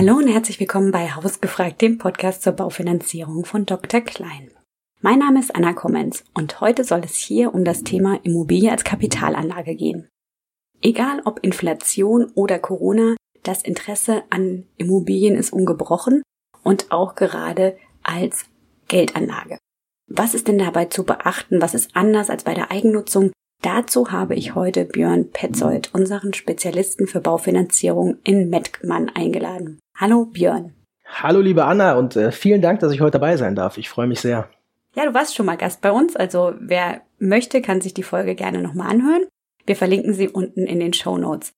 Hallo 0.00 0.14
und 0.14 0.28
herzlich 0.28 0.60
willkommen 0.60 0.92
bei 0.92 1.10
Hausgefragt, 1.10 1.82
dem 1.82 1.98
Podcast 1.98 2.42
zur 2.42 2.52
Baufinanzierung 2.52 3.44
von 3.44 3.66
Dr. 3.66 4.00
Klein. 4.00 4.52
Mein 5.00 5.18
Name 5.18 5.40
ist 5.40 5.56
Anna 5.56 5.72
Kommens 5.72 6.22
und 6.34 6.60
heute 6.60 6.84
soll 6.84 7.00
es 7.00 7.16
hier 7.16 7.52
um 7.52 7.64
das 7.64 7.82
Thema 7.82 8.20
Immobilie 8.22 8.70
als 8.70 8.84
Kapitalanlage 8.84 9.74
gehen. 9.74 10.08
Egal 10.80 11.20
ob 11.24 11.40
Inflation 11.42 12.30
oder 12.36 12.60
Corona, 12.60 13.16
das 13.42 13.62
Interesse 13.62 14.22
an 14.30 14.68
Immobilien 14.76 15.34
ist 15.34 15.52
ungebrochen 15.52 16.22
und 16.62 16.92
auch 16.92 17.16
gerade 17.16 17.76
als 18.04 18.44
Geldanlage. 18.86 19.58
Was 20.06 20.32
ist 20.32 20.46
denn 20.46 20.58
dabei 20.58 20.84
zu 20.84 21.02
beachten? 21.02 21.60
Was 21.60 21.74
ist 21.74 21.96
anders 21.96 22.30
als 22.30 22.44
bei 22.44 22.54
der 22.54 22.70
Eigennutzung? 22.70 23.32
Dazu 23.62 24.12
habe 24.12 24.36
ich 24.36 24.54
heute 24.54 24.84
Björn 24.84 25.30
Petzold, 25.32 25.92
unseren 25.92 26.32
Spezialisten 26.32 27.08
für 27.08 27.20
Baufinanzierung 27.20 28.18
in 28.22 28.50
Mettmann, 28.50 29.10
eingeladen. 29.12 29.80
Hallo 29.96 30.26
Björn. 30.26 30.74
Hallo 31.04 31.40
liebe 31.40 31.64
Anna 31.64 31.98
und 31.98 32.14
äh, 32.14 32.30
vielen 32.30 32.62
Dank, 32.62 32.78
dass 32.80 32.92
ich 32.92 33.00
heute 33.00 33.12
dabei 33.12 33.36
sein 33.36 33.56
darf. 33.56 33.76
Ich 33.76 33.88
freue 33.88 34.06
mich 34.06 34.20
sehr. 34.20 34.48
Ja, 34.94 35.06
du 35.06 35.14
warst 35.14 35.34
schon 35.34 35.46
mal 35.46 35.56
Gast 35.56 35.80
bei 35.80 35.90
uns, 35.90 36.14
also 36.14 36.52
wer 36.60 37.02
möchte, 37.18 37.60
kann 37.60 37.80
sich 37.80 37.94
die 37.94 38.04
Folge 38.04 38.36
gerne 38.36 38.62
nochmal 38.62 38.90
anhören. 38.90 39.26
Wir 39.66 39.74
verlinken 39.74 40.14
sie 40.14 40.28
unten 40.28 40.64
in 40.64 40.78
den 40.78 40.92
Show 40.92 41.18
Notes. 41.18 41.52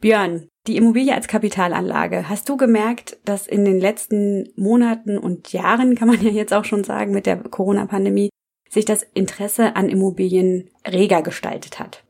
Björn, 0.00 0.48
die 0.66 0.76
Immobilie 0.76 1.14
als 1.14 1.28
Kapitalanlage. 1.28 2.28
Hast 2.28 2.48
du 2.48 2.56
gemerkt, 2.56 3.18
dass 3.24 3.46
in 3.46 3.64
den 3.64 3.80
letzten 3.80 4.50
Monaten 4.54 5.16
und 5.16 5.52
Jahren, 5.52 5.94
kann 5.96 6.08
man 6.08 6.22
ja 6.22 6.30
jetzt 6.30 6.52
auch 6.52 6.64
schon 6.64 6.84
sagen, 6.84 7.12
mit 7.12 7.26
der 7.26 7.38
Corona-Pandemie, 7.38 8.28
sich 8.68 8.84
das 8.84 9.06
Interesse 9.14 9.76
an 9.76 9.88
Immobilien 9.88 10.70
reger 10.86 11.22
gestaltet 11.22 11.78
hat? 11.78 12.04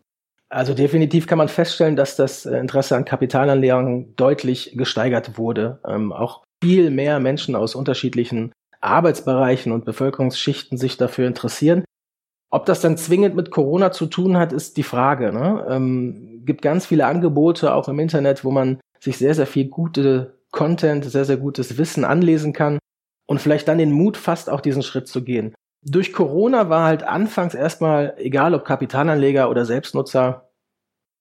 Also 0.51 0.75
definitiv 0.75 1.27
kann 1.27 1.39
man 1.39 1.49
feststellen, 1.49 1.97
dass 1.97 2.17
das 2.17 2.47
Interesse 2.47 2.97
an 2.97 3.05
Kapitalanlagen 3.05 4.17
deutlich 4.17 4.73
gesteigert 4.77 5.37
wurde. 5.37 5.81
Ähm, 5.87 6.13
auch 6.13 6.43
viel 6.63 6.91
mehr 6.91 7.21
Menschen 7.21 7.55
aus 7.55 7.75
unterschiedlichen 7.75 8.53
Arbeitsbereichen 8.81 9.73
und 9.73 9.85
Bevölkerungsschichten 9.85 10.79
sich 10.79 10.97
dafür 10.97 11.27
interessieren. 11.27 11.85
Ob 12.51 12.65
das 12.65 12.81
dann 12.81 12.97
zwingend 12.97 13.37
mit 13.37 13.51
Corona 13.51 13.93
zu 13.93 14.07
tun 14.07 14.39
hat, 14.39 14.55
ist 14.55 14.79
die 14.79 14.83
Frage. 14.83 15.33
Ne? 15.33 15.67
Ähm, 15.69 16.43
gibt 16.47 16.63
ganz 16.63 16.87
viele 16.87 17.07
Angebote 17.07 17.75
auch 17.75 17.89
im 17.89 17.99
Internet, 17.99 18.43
wo 18.45 18.51
man 18.51 18.81
sich 19.01 19.19
sehr, 19.19 19.35
sehr 19.35 19.47
viel 19.47 19.69
gute 19.69 20.39
Content, 20.51 21.05
sehr, 21.05 21.27
sehr 21.27 21.37
gutes 21.37 21.77
Wissen 21.77 22.05
anlesen 22.05 22.55
kann 22.55 22.79
und 23.27 23.41
vielleicht 23.41 23.69
dann 23.69 23.77
den 23.77 23.93
Mut 23.93 24.17
fasst, 24.17 24.49
auch 24.49 24.63
diesen 24.63 24.83
Schritt 24.83 25.09
zu 25.09 25.23
gehen. 25.23 25.55
Durch 25.83 26.13
Corona 26.13 26.69
war 26.69 26.85
halt 26.85 27.03
anfangs 27.03 27.55
erstmal, 27.55 28.15
egal 28.19 28.55
ob 28.55 28.65
Kapitalanleger 28.65 29.49
oder 29.49 29.65
Selbstnutzer, 29.65 30.49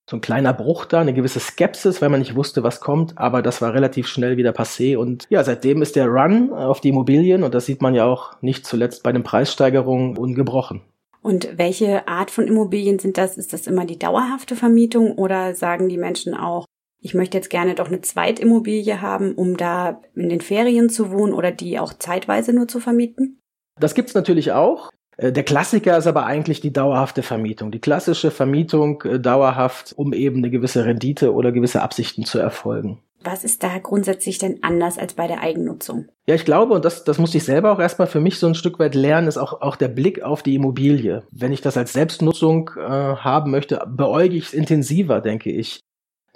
so 0.09 0.15
ein 0.15 0.21
kleiner 0.21 0.53
Bruch 0.53 0.85
da, 0.85 1.01
eine 1.01 1.13
gewisse 1.13 1.39
Skepsis, 1.39 2.01
weil 2.01 2.09
man 2.09 2.19
nicht 2.19 2.35
wusste, 2.35 2.63
was 2.63 2.79
kommt, 2.79 3.17
aber 3.17 3.41
das 3.41 3.61
war 3.61 3.73
relativ 3.73 4.07
schnell 4.07 4.37
wieder 4.37 4.51
passé 4.51 4.97
und 4.97 5.25
ja, 5.29 5.43
seitdem 5.43 5.81
ist 5.81 5.97
der 5.97 6.07
Run 6.07 6.53
auf 6.53 6.79
die 6.79 6.89
Immobilien 6.89 7.43
und 7.43 7.53
das 7.53 7.65
sieht 7.65 7.81
man 7.81 7.93
ja 7.93 8.05
auch 8.05 8.41
nicht 8.41 8.65
zuletzt 8.65 9.03
bei 9.03 9.11
den 9.11 9.23
Preissteigerungen 9.23 10.17
ungebrochen. 10.17 10.81
Und 11.21 11.57
welche 11.57 12.07
Art 12.07 12.31
von 12.31 12.47
Immobilien 12.47 12.99
sind 12.99 13.17
das? 13.17 13.37
Ist 13.37 13.51
das 13.51 13.67
immer 13.67 13.85
die 13.85 13.99
dauerhafte 13.99 14.55
Vermietung 14.55 15.11
oder 15.17 15.55
sagen 15.55 15.89
die 15.89 15.97
Menschen 15.97 16.33
auch, 16.33 16.65
ich 17.01 17.13
möchte 17.13 17.37
jetzt 17.37 17.49
gerne 17.49 17.75
doch 17.75 17.87
eine 17.87 17.99
Zweitimmobilie 17.99 19.01
haben, 19.01 19.33
um 19.33 19.57
da 19.57 20.01
in 20.15 20.29
den 20.29 20.39
Ferien 20.39 20.89
zu 20.89 21.11
wohnen 21.11 21.33
oder 21.33 21.51
die 21.51 21.79
auch 21.79 21.91
zeitweise 21.93 22.53
nur 22.53 22.69
zu 22.69 22.79
vermieten? 22.79 23.41
Das 23.79 23.93
gibt's 23.93 24.13
natürlich 24.13 24.51
auch. 24.51 24.91
Äh, 25.17 25.31
der 25.31 25.43
Klassiker 25.43 25.97
ist 25.97 26.07
aber 26.07 26.25
eigentlich 26.25 26.61
die 26.61 26.73
dauerhafte 26.73 27.23
Vermietung. 27.23 27.71
Die 27.71 27.79
klassische 27.79 28.31
Vermietung 28.31 29.01
äh, 29.03 29.19
dauerhaft, 29.19 29.93
um 29.95 30.13
eben 30.13 30.37
eine 30.37 30.49
gewisse 30.49 30.85
Rendite 30.85 31.33
oder 31.33 31.51
gewisse 31.51 31.81
Absichten 31.81 32.25
zu 32.25 32.39
erfolgen. 32.39 32.99
Was 33.23 33.43
ist 33.43 33.63
da 33.63 33.79
grundsätzlich 33.79 34.37
denn 34.37 34.59
anders 34.61 34.97
als 34.97 35.15
bei 35.15 35.27
der 35.27 35.41
Eigennutzung? 35.41 36.05
Ja, 36.27 36.35
ich 36.35 36.45
glaube, 36.45 36.75
und 36.75 36.85
das, 36.85 37.03
das 37.03 37.17
musste 37.17 37.37
ich 37.37 37.43
selber 37.43 37.71
auch 37.71 37.79
erstmal 37.79 38.07
für 38.07 38.21
mich 38.21 38.37
so 38.37 38.47
ein 38.47 38.55
Stück 38.55 38.79
weit 38.79 38.95
lernen, 38.95 39.27
ist 39.27 39.37
auch, 39.37 39.61
auch 39.61 39.75
der 39.75 39.87
Blick 39.87 40.21
auf 40.21 40.43
die 40.43 40.55
Immobilie. 40.55 41.23
Wenn 41.31 41.51
ich 41.51 41.61
das 41.61 41.77
als 41.77 41.93
Selbstnutzung 41.93 42.69
äh, 42.77 42.81
haben 42.81 43.51
möchte, 43.51 43.83
beäuge 43.87 44.35
ich 44.35 44.45
es 44.45 44.53
intensiver, 44.53 45.19
denke 45.19 45.51
ich. 45.51 45.81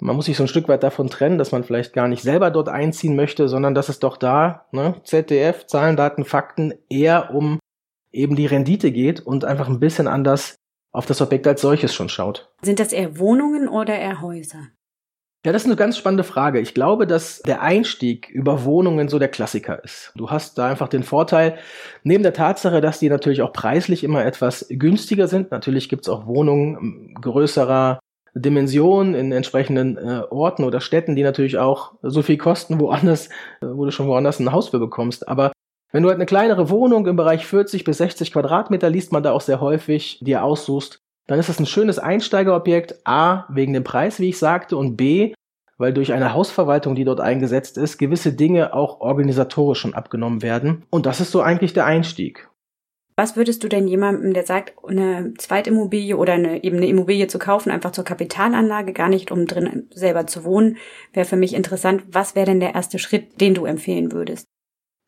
Man 0.02 0.16
muss 0.16 0.24
sich 0.24 0.36
so 0.36 0.42
ein 0.42 0.48
Stück 0.48 0.66
weit 0.66 0.82
davon 0.82 1.08
trennen, 1.08 1.38
dass 1.38 1.52
man 1.52 1.62
vielleicht 1.62 1.92
gar 1.92 2.08
nicht 2.08 2.24
selber 2.24 2.50
dort 2.50 2.68
einziehen 2.68 3.14
möchte, 3.14 3.48
sondern 3.48 3.72
dass 3.72 3.88
es 3.88 4.00
doch 4.00 4.16
da, 4.16 4.66
ne, 4.72 4.96
ZDF, 5.04 5.66
Zahlen, 5.68 5.96
Daten, 5.96 6.24
Fakten, 6.24 6.74
eher 6.88 7.32
um 7.32 7.60
eben 8.10 8.34
die 8.34 8.46
Rendite 8.46 8.90
geht 8.90 9.20
und 9.20 9.44
einfach 9.44 9.68
ein 9.68 9.78
bisschen 9.78 10.08
anders 10.08 10.56
auf 10.90 11.06
das 11.06 11.22
Objekt 11.22 11.46
als 11.46 11.60
solches 11.60 11.94
schon 11.94 12.08
schaut. 12.08 12.52
Sind 12.62 12.80
das 12.80 12.92
eher 12.92 13.16
Wohnungen 13.20 13.68
oder 13.68 13.96
eher 13.96 14.20
Häuser? 14.20 14.70
Ja, 15.46 15.52
das 15.52 15.62
ist 15.62 15.66
eine 15.66 15.76
ganz 15.76 15.96
spannende 15.96 16.24
Frage. 16.24 16.58
Ich 16.58 16.74
glaube, 16.74 17.06
dass 17.06 17.40
der 17.42 17.62
Einstieg 17.62 18.28
über 18.28 18.64
Wohnungen 18.64 19.08
so 19.08 19.20
der 19.20 19.28
Klassiker 19.28 19.84
ist. 19.84 20.12
Du 20.16 20.30
hast 20.30 20.58
da 20.58 20.66
einfach 20.66 20.88
den 20.88 21.04
Vorteil, 21.04 21.58
neben 22.02 22.24
der 22.24 22.32
Tatsache, 22.32 22.80
dass 22.80 22.98
die 22.98 23.08
natürlich 23.08 23.42
auch 23.42 23.52
preislich 23.52 24.02
immer 24.02 24.24
etwas 24.24 24.66
günstiger 24.68 25.28
sind. 25.28 25.52
Natürlich 25.52 25.88
gibt's 25.88 26.08
auch 26.08 26.26
Wohnungen 26.26 27.14
größerer 27.20 28.00
Dimension 28.34 29.14
in 29.14 29.32
entsprechenden 29.32 29.96
äh, 29.98 30.22
Orten 30.30 30.64
oder 30.64 30.80
Städten, 30.80 31.16
die 31.16 31.22
natürlich 31.22 31.58
auch 31.58 31.92
so 32.02 32.22
viel 32.22 32.38
kosten, 32.38 32.80
woanders, 32.80 33.28
äh, 33.60 33.66
wo 33.66 33.84
du 33.84 33.90
schon 33.90 34.06
woanders 34.06 34.40
ein 34.40 34.52
Haus 34.52 34.70
für 34.70 34.78
bekommst. 34.78 35.28
Aber 35.28 35.52
wenn 35.92 36.02
du 36.02 36.08
halt 36.08 36.16
eine 36.16 36.26
kleinere 36.26 36.70
Wohnung 36.70 37.06
im 37.06 37.16
Bereich 37.16 37.46
40 37.46 37.84
bis 37.84 37.98
60 37.98 38.32
Quadratmeter 38.32 38.88
liest 38.88 39.12
man 39.12 39.22
da 39.22 39.32
auch 39.32 39.42
sehr 39.42 39.60
häufig, 39.60 40.18
dir 40.22 40.42
aussuchst, 40.42 40.98
dann 41.26 41.38
ist 41.38 41.50
es 41.50 41.60
ein 41.60 41.66
schönes 41.66 41.98
Einsteigerobjekt, 41.98 43.00
a, 43.04 43.44
wegen 43.50 43.74
dem 43.74 43.84
Preis, 43.84 44.18
wie 44.18 44.30
ich 44.30 44.38
sagte, 44.38 44.76
und 44.76 44.96
b, 44.96 45.34
weil 45.78 45.92
durch 45.92 46.12
eine 46.12 46.32
Hausverwaltung, 46.32 46.94
die 46.94 47.04
dort 47.04 47.20
eingesetzt 47.20 47.76
ist, 47.76 47.98
gewisse 47.98 48.32
Dinge 48.32 48.74
auch 48.74 49.00
organisatorisch 49.00 49.80
schon 49.80 49.94
abgenommen 49.94 50.42
werden. 50.42 50.84
Und 50.90 51.06
das 51.06 51.20
ist 51.20 51.30
so 51.30 51.42
eigentlich 51.42 51.74
der 51.74 51.86
Einstieg. 51.86 52.48
Was 53.22 53.36
würdest 53.36 53.62
du 53.62 53.68
denn 53.68 53.86
jemandem, 53.86 54.34
der 54.34 54.44
sagt, 54.44 54.72
eine 54.84 55.32
Zweitimmobilie 55.38 56.16
oder 56.16 56.32
eine, 56.32 56.64
eben 56.64 56.78
eine 56.78 56.88
Immobilie 56.88 57.28
zu 57.28 57.38
kaufen, 57.38 57.70
einfach 57.70 57.92
zur 57.92 58.02
Kapitalanlage, 58.02 58.92
gar 58.92 59.08
nicht 59.08 59.30
um 59.30 59.46
drin 59.46 59.86
selber 59.94 60.26
zu 60.26 60.42
wohnen, 60.42 60.76
wäre 61.12 61.24
für 61.24 61.36
mich 61.36 61.54
interessant. 61.54 62.02
Was 62.10 62.34
wäre 62.34 62.46
denn 62.46 62.58
der 62.58 62.74
erste 62.74 62.98
Schritt, 62.98 63.40
den 63.40 63.54
du 63.54 63.64
empfehlen 63.64 64.10
würdest? 64.10 64.48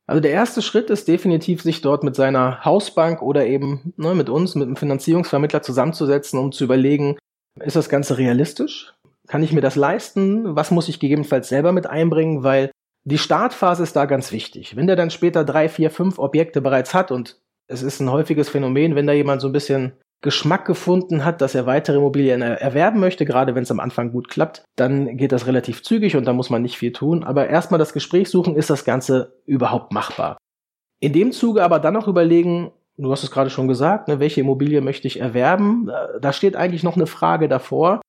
Also 0.06 0.20
der 0.20 0.30
erste 0.30 0.62
Schritt 0.62 0.90
ist 0.90 1.08
definitiv, 1.08 1.60
sich 1.62 1.80
dort 1.80 2.04
mit 2.04 2.14
seiner 2.14 2.64
Hausbank 2.64 3.20
oder 3.20 3.48
eben 3.48 3.92
ne, 3.96 4.14
mit 4.14 4.28
uns, 4.28 4.54
mit 4.54 4.68
einem 4.68 4.76
Finanzierungsvermittler 4.76 5.62
zusammenzusetzen, 5.62 6.38
um 6.38 6.52
zu 6.52 6.62
überlegen, 6.62 7.18
ist 7.64 7.74
das 7.74 7.88
Ganze 7.88 8.16
realistisch? 8.16 8.94
Kann 9.26 9.42
ich 9.42 9.52
mir 9.52 9.60
das 9.60 9.74
leisten? 9.74 10.54
Was 10.54 10.70
muss 10.70 10.88
ich 10.88 11.00
gegebenenfalls 11.00 11.48
selber 11.48 11.72
mit 11.72 11.88
einbringen? 11.88 12.44
Weil 12.44 12.70
die 13.02 13.18
Startphase 13.18 13.82
ist 13.82 13.96
da 13.96 14.04
ganz 14.04 14.30
wichtig. 14.30 14.76
Wenn 14.76 14.86
der 14.86 14.94
dann 14.94 15.10
später 15.10 15.44
drei, 15.44 15.68
vier, 15.68 15.90
fünf 15.90 16.20
Objekte 16.20 16.60
bereits 16.60 16.94
hat 16.94 17.10
und 17.10 17.40
es 17.66 17.82
ist 17.82 18.00
ein 18.00 18.10
häufiges 18.10 18.48
Phänomen, 18.48 18.94
wenn 18.94 19.06
da 19.06 19.12
jemand 19.12 19.40
so 19.40 19.48
ein 19.48 19.52
bisschen 19.52 19.92
Geschmack 20.20 20.64
gefunden 20.64 21.24
hat, 21.24 21.42
dass 21.42 21.54
er 21.54 21.66
weitere 21.66 21.98
Immobilien 21.98 22.40
erwerben 22.40 22.98
möchte, 22.98 23.26
gerade 23.26 23.54
wenn 23.54 23.64
es 23.64 23.70
am 23.70 23.80
Anfang 23.80 24.10
gut 24.10 24.28
klappt, 24.28 24.64
dann 24.74 25.18
geht 25.18 25.32
das 25.32 25.46
relativ 25.46 25.82
zügig 25.82 26.16
und 26.16 26.24
da 26.24 26.32
muss 26.32 26.48
man 26.48 26.62
nicht 26.62 26.78
viel 26.78 26.92
tun. 26.92 27.24
Aber 27.24 27.48
erstmal 27.48 27.78
das 27.78 27.92
Gespräch 27.92 28.30
suchen, 28.30 28.56
ist 28.56 28.70
das 28.70 28.86
Ganze 28.86 29.34
überhaupt 29.44 29.92
machbar? 29.92 30.38
In 31.00 31.12
dem 31.12 31.32
Zuge 31.32 31.62
aber 31.62 31.78
dann 31.78 31.92
noch 31.92 32.08
überlegen, 32.08 32.72
du 32.96 33.12
hast 33.12 33.22
es 33.22 33.30
gerade 33.30 33.50
schon 33.50 33.68
gesagt, 33.68 34.08
ne, 34.08 34.18
welche 34.18 34.40
Immobilie 34.40 34.80
möchte 34.80 35.06
ich 35.06 35.20
erwerben? 35.20 35.90
Da 36.20 36.32
steht 36.32 36.56
eigentlich 36.56 36.84
noch 36.84 36.96
eine 36.96 37.06
Frage 37.06 37.48
davor. 37.48 38.00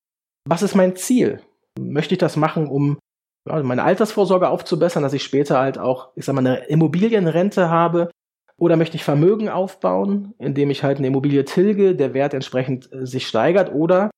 Was 0.47 0.63
ist 0.63 0.75
mein 0.75 0.95
Ziel? 0.95 1.41
Möchte 1.77 2.13
ich 2.13 2.19
das 2.19 2.37
machen, 2.37 2.67
um 2.67 2.97
meine 3.45 3.83
Altersvorsorge 3.83 4.47
aufzubessern, 4.47 5.03
dass 5.03 5.11
ich 5.11 5.23
später 5.23 5.59
halt 5.59 5.77
auch, 5.77 6.11
ich 6.16 6.23
sag 6.23 6.33
mal, 6.33 6.39
eine 6.39 6.66
Immobilienrente 6.67 7.69
habe? 7.69 8.09
Oder 8.57 8.77
möchte 8.77 8.95
ich 8.95 9.03
Vermögen 9.03 9.49
aufbauen, 9.49 10.33
indem 10.39 10.69
ich 10.71 10.83
halt 10.83 10.97
eine 10.97 11.07
Immobilie 11.07 11.43
tilge, 11.45 11.95
der 11.95 12.13
Wert 12.13 12.33
entsprechend 12.33 12.91
äh, 12.93 13.05
sich 13.05 13.27
steigert? 13.27 13.73
Oder, 13.73 14.11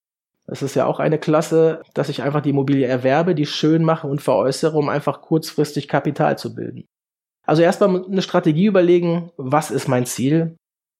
das 0.45 0.61
ist 0.61 0.75
ja 0.75 0.85
auch 0.85 0.99
eine 0.99 1.17
Klasse, 1.17 1.81
dass 1.93 2.09
ich 2.09 2.21
einfach 2.21 2.41
die 2.41 2.51
Immobilie 2.51 2.87
erwerbe, 2.87 3.35
die 3.35 3.45
schön 3.45 3.83
mache 3.83 4.07
und 4.07 4.21
veräußere, 4.21 4.77
um 4.77 4.89
einfach 4.89 5.21
kurzfristig 5.21 5.87
Kapital 5.87 6.37
zu 6.37 6.55
bilden. 6.55 6.85
Also 7.43 7.61
erstmal 7.61 8.05
eine 8.05 8.21
Strategie 8.21 8.65
überlegen, 8.65 9.31
was 9.37 9.71
ist 9.71 9.87
mein 9.87 10.05
Ziel 10.05 10.55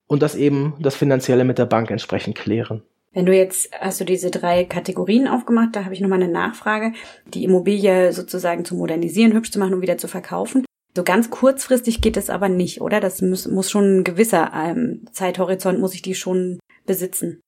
und 0.07 0.21
das 0.21 0.35
eben 0.35 0.75
das 0.79 0.95
Finanzielle 0.95 1.43
mit 1.43 1.57
der 1.57 1.65
Bank 1.65 1.91
entsprechend 1.91 2.35
klären. 2.35 2.83
Wenn 3.13 3.25
du 3.25 3.35
jetzt, 3.35 3.71
hast 3.79 3.99
du 3.99 4.05
diese 4.05 4.31
drei 4.31 4.63
Kategorien 4.63 5.27
aufgemacht, 5.27 5.75
da 5.75 5.85
habe 5.85 5.93
ich 5.93 6.01
nochmal 6.01 6.21
eine 6.21 6.31
Nachfrage, 6.31 6.93
die 7.25 7.43
Immobilie 7.43 8.13
sozusagen 8.13 8.63
zu 8.63 8.75
modernisieren, 8.75 9.33
hübsch 9.33 9.51
zu 9.51 9.59
machen 9.59 9.73
und 9.73 9.81
wieder 9.81 9.97
zu 9.97 10.07
verkaufen. 10.07 10.66
So 10.97 11.03
ganz 11.03 11.29
kurzfristig 11.29 12.01
geht 12.01 12.17
es 12.17 12.31
aber 12.31 12.49
nicht, 12.49 12.81
oder? 12.81 12.99
Das 12.99 13.21
muss, 13.21 13.47
muss 13.47 13.69
schon 13.69 13.99
ein 13.99 14.03
gewisser 14.03 14.51
ähm, 14.51 15.05
Zeithorizont, 15.11 15.79
muss 15.79 15.93
ich 15.93 16.01
die 16.01 16.15
schon 16.15 16.57
besitzen. 16.87 17.39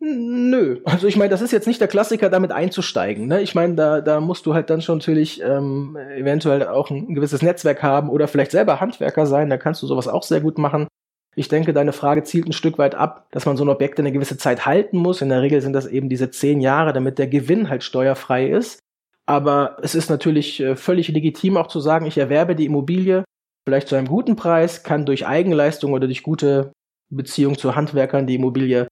Nö, 0.00 0.80
also 0.84 1.06
ich 1.06 1.14
meine, 1.16 1.30
das 1.30 1.42
ist 1.42 1.52
jetzt 1.52 1.68
nicht 1.68 1.80
der 1.80 1.86
Klassiker, 1.86 2.28
damit 2.28 2.50
einzusteigen. 2.50 3.28
Ne? 3.28 3.40
Ich 3.40 3.54
meine, 3.54 3.76
da, 3.76 4.00
da 4.00 4.20
musst 4.20 4.46
du 4.46 4.54
halt 4.54 4.68
dann 4.68 4.82
schon 4.82 4.98
natürlich 4.98 5.40
ähm, 5.42 5.96
eventuell 6.16 6.66
auch 6.66 6.90
ein 6.90 7.14
gewisses 7.14 7.40
Netzwerk 7.40 7.84
haben 7.84 8.10
oder 8.10 8.26
vielleicht 8.26 8.50
selber 8.50 8.80
Handwerker 8.80 9.26
sein, 9.26 9.48
da 9.48 9.58
kannst 9.58 9.80
du 9.84 9.86
sowas 9.86 10.08
auch 10.08 10.24
sehr 10.24 10.40
gut 10.40 10.58
machen. 10.58 10.88
Ich 11.36 11.46
denke, 11.46 11.72
deine 11.72 11.92
Frage 11.92 12.24
zielt 12.24 12.48
ein 12.48 12.52
Stück 12.52 12.78
weit 12.78 12.96
ab, 12.96 13.28
dass 13.30 13.46
man 13.46 13.56
so 13.56 13.64
ein 13.64 13.68
Objekt 13.68 14.00
eine 14.00 14.10
gewisse 14.10 14.38
Zeit 14.38 14.66
halten 14.66 14.96
muss. 14.96 15.22
In 15.22 15.28
der 15.28 15.40
Regel 15.40 15.60
sind 15.60 15.72
das 15.72 15.86
eben 15.86 16.08
diese 16.08 16.32
zehn 16.32 16.60
Jahre, 16.60 16.92
damit 16.92 17.20
der 17.20 17.28
Gewinn 17.28 17.68
halt 17.68 17.84
steuerfrei 17.84 18.48
ist. 18.48 18.81
Aber 19.26 19.76
es 19.82 19.94
ist 19.94 20.10
natürlich 20.10 20.60
äh, 20.60 20.76
völlig 20.76 21.08
legitim 21.08 21.56
auch 21.56 21.68
zu 21.68 21.80
sagen, 21.80 22.06
ich 22.06 22.18
erwerbe 22.18 22.56
die 22.56 22.66
Immobilie 22.66 23.24
vielleicht 23.64 23.88
zu 23.88 23.94
einem 23.94 24.08
guten 24.08 24.36
Preis, 24.36 24.82
kann 24.82 25.06
durch 25.06 25.26
Eigenleistung 25.26 25.92
oder 25.92 26.06
durch 26.06 26.22
gute 26.22 26.72
Beziehung 27.10 27.56
zu 27.56 27.76
Handwerkern 27.76 28.26
die 28.26 28.34
Immobilie 28.34 28.88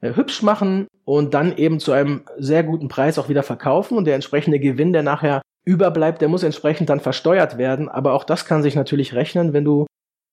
äh, 0.00 0.14
hübsch 0.14 0.42
machen 0.42 0.86
und 1.04 1.34
dann 1.34 1.56
eben 1.56 1.80
zu 1.80 1.92
einem 1.92 2.24
sehr 2.36 2.62
guten 2.62 2.88
Preis 2.88 3.18
auch 3.18 3.28
wieder 3.28 3.42
verkaufen 3.42 3.96
und 3.96 4.04
der 4.04 4.14
entsprechende 4.14 4.60
Gewinn, 4.60 4.92
der 4.92 5.02
nachher 5.02 5.40
überbleibt, 5.64 6.20
der 6.20 6.28
muss 6.28 6.42
entsprechend 6.42 6.90
dann 6.90 7.00
versteuert 7.00 7.58
werden. 7.58 7.88
Aber 7.88 8.12
auch 8.14 8.24
das 8.24 8.44
kann 8.44 8.62
sich 8.62 8.74
natürlich 8.74 9.14
rechnen, 9.14 9.52
wenn 9.52 9.64
du 9.64 9.86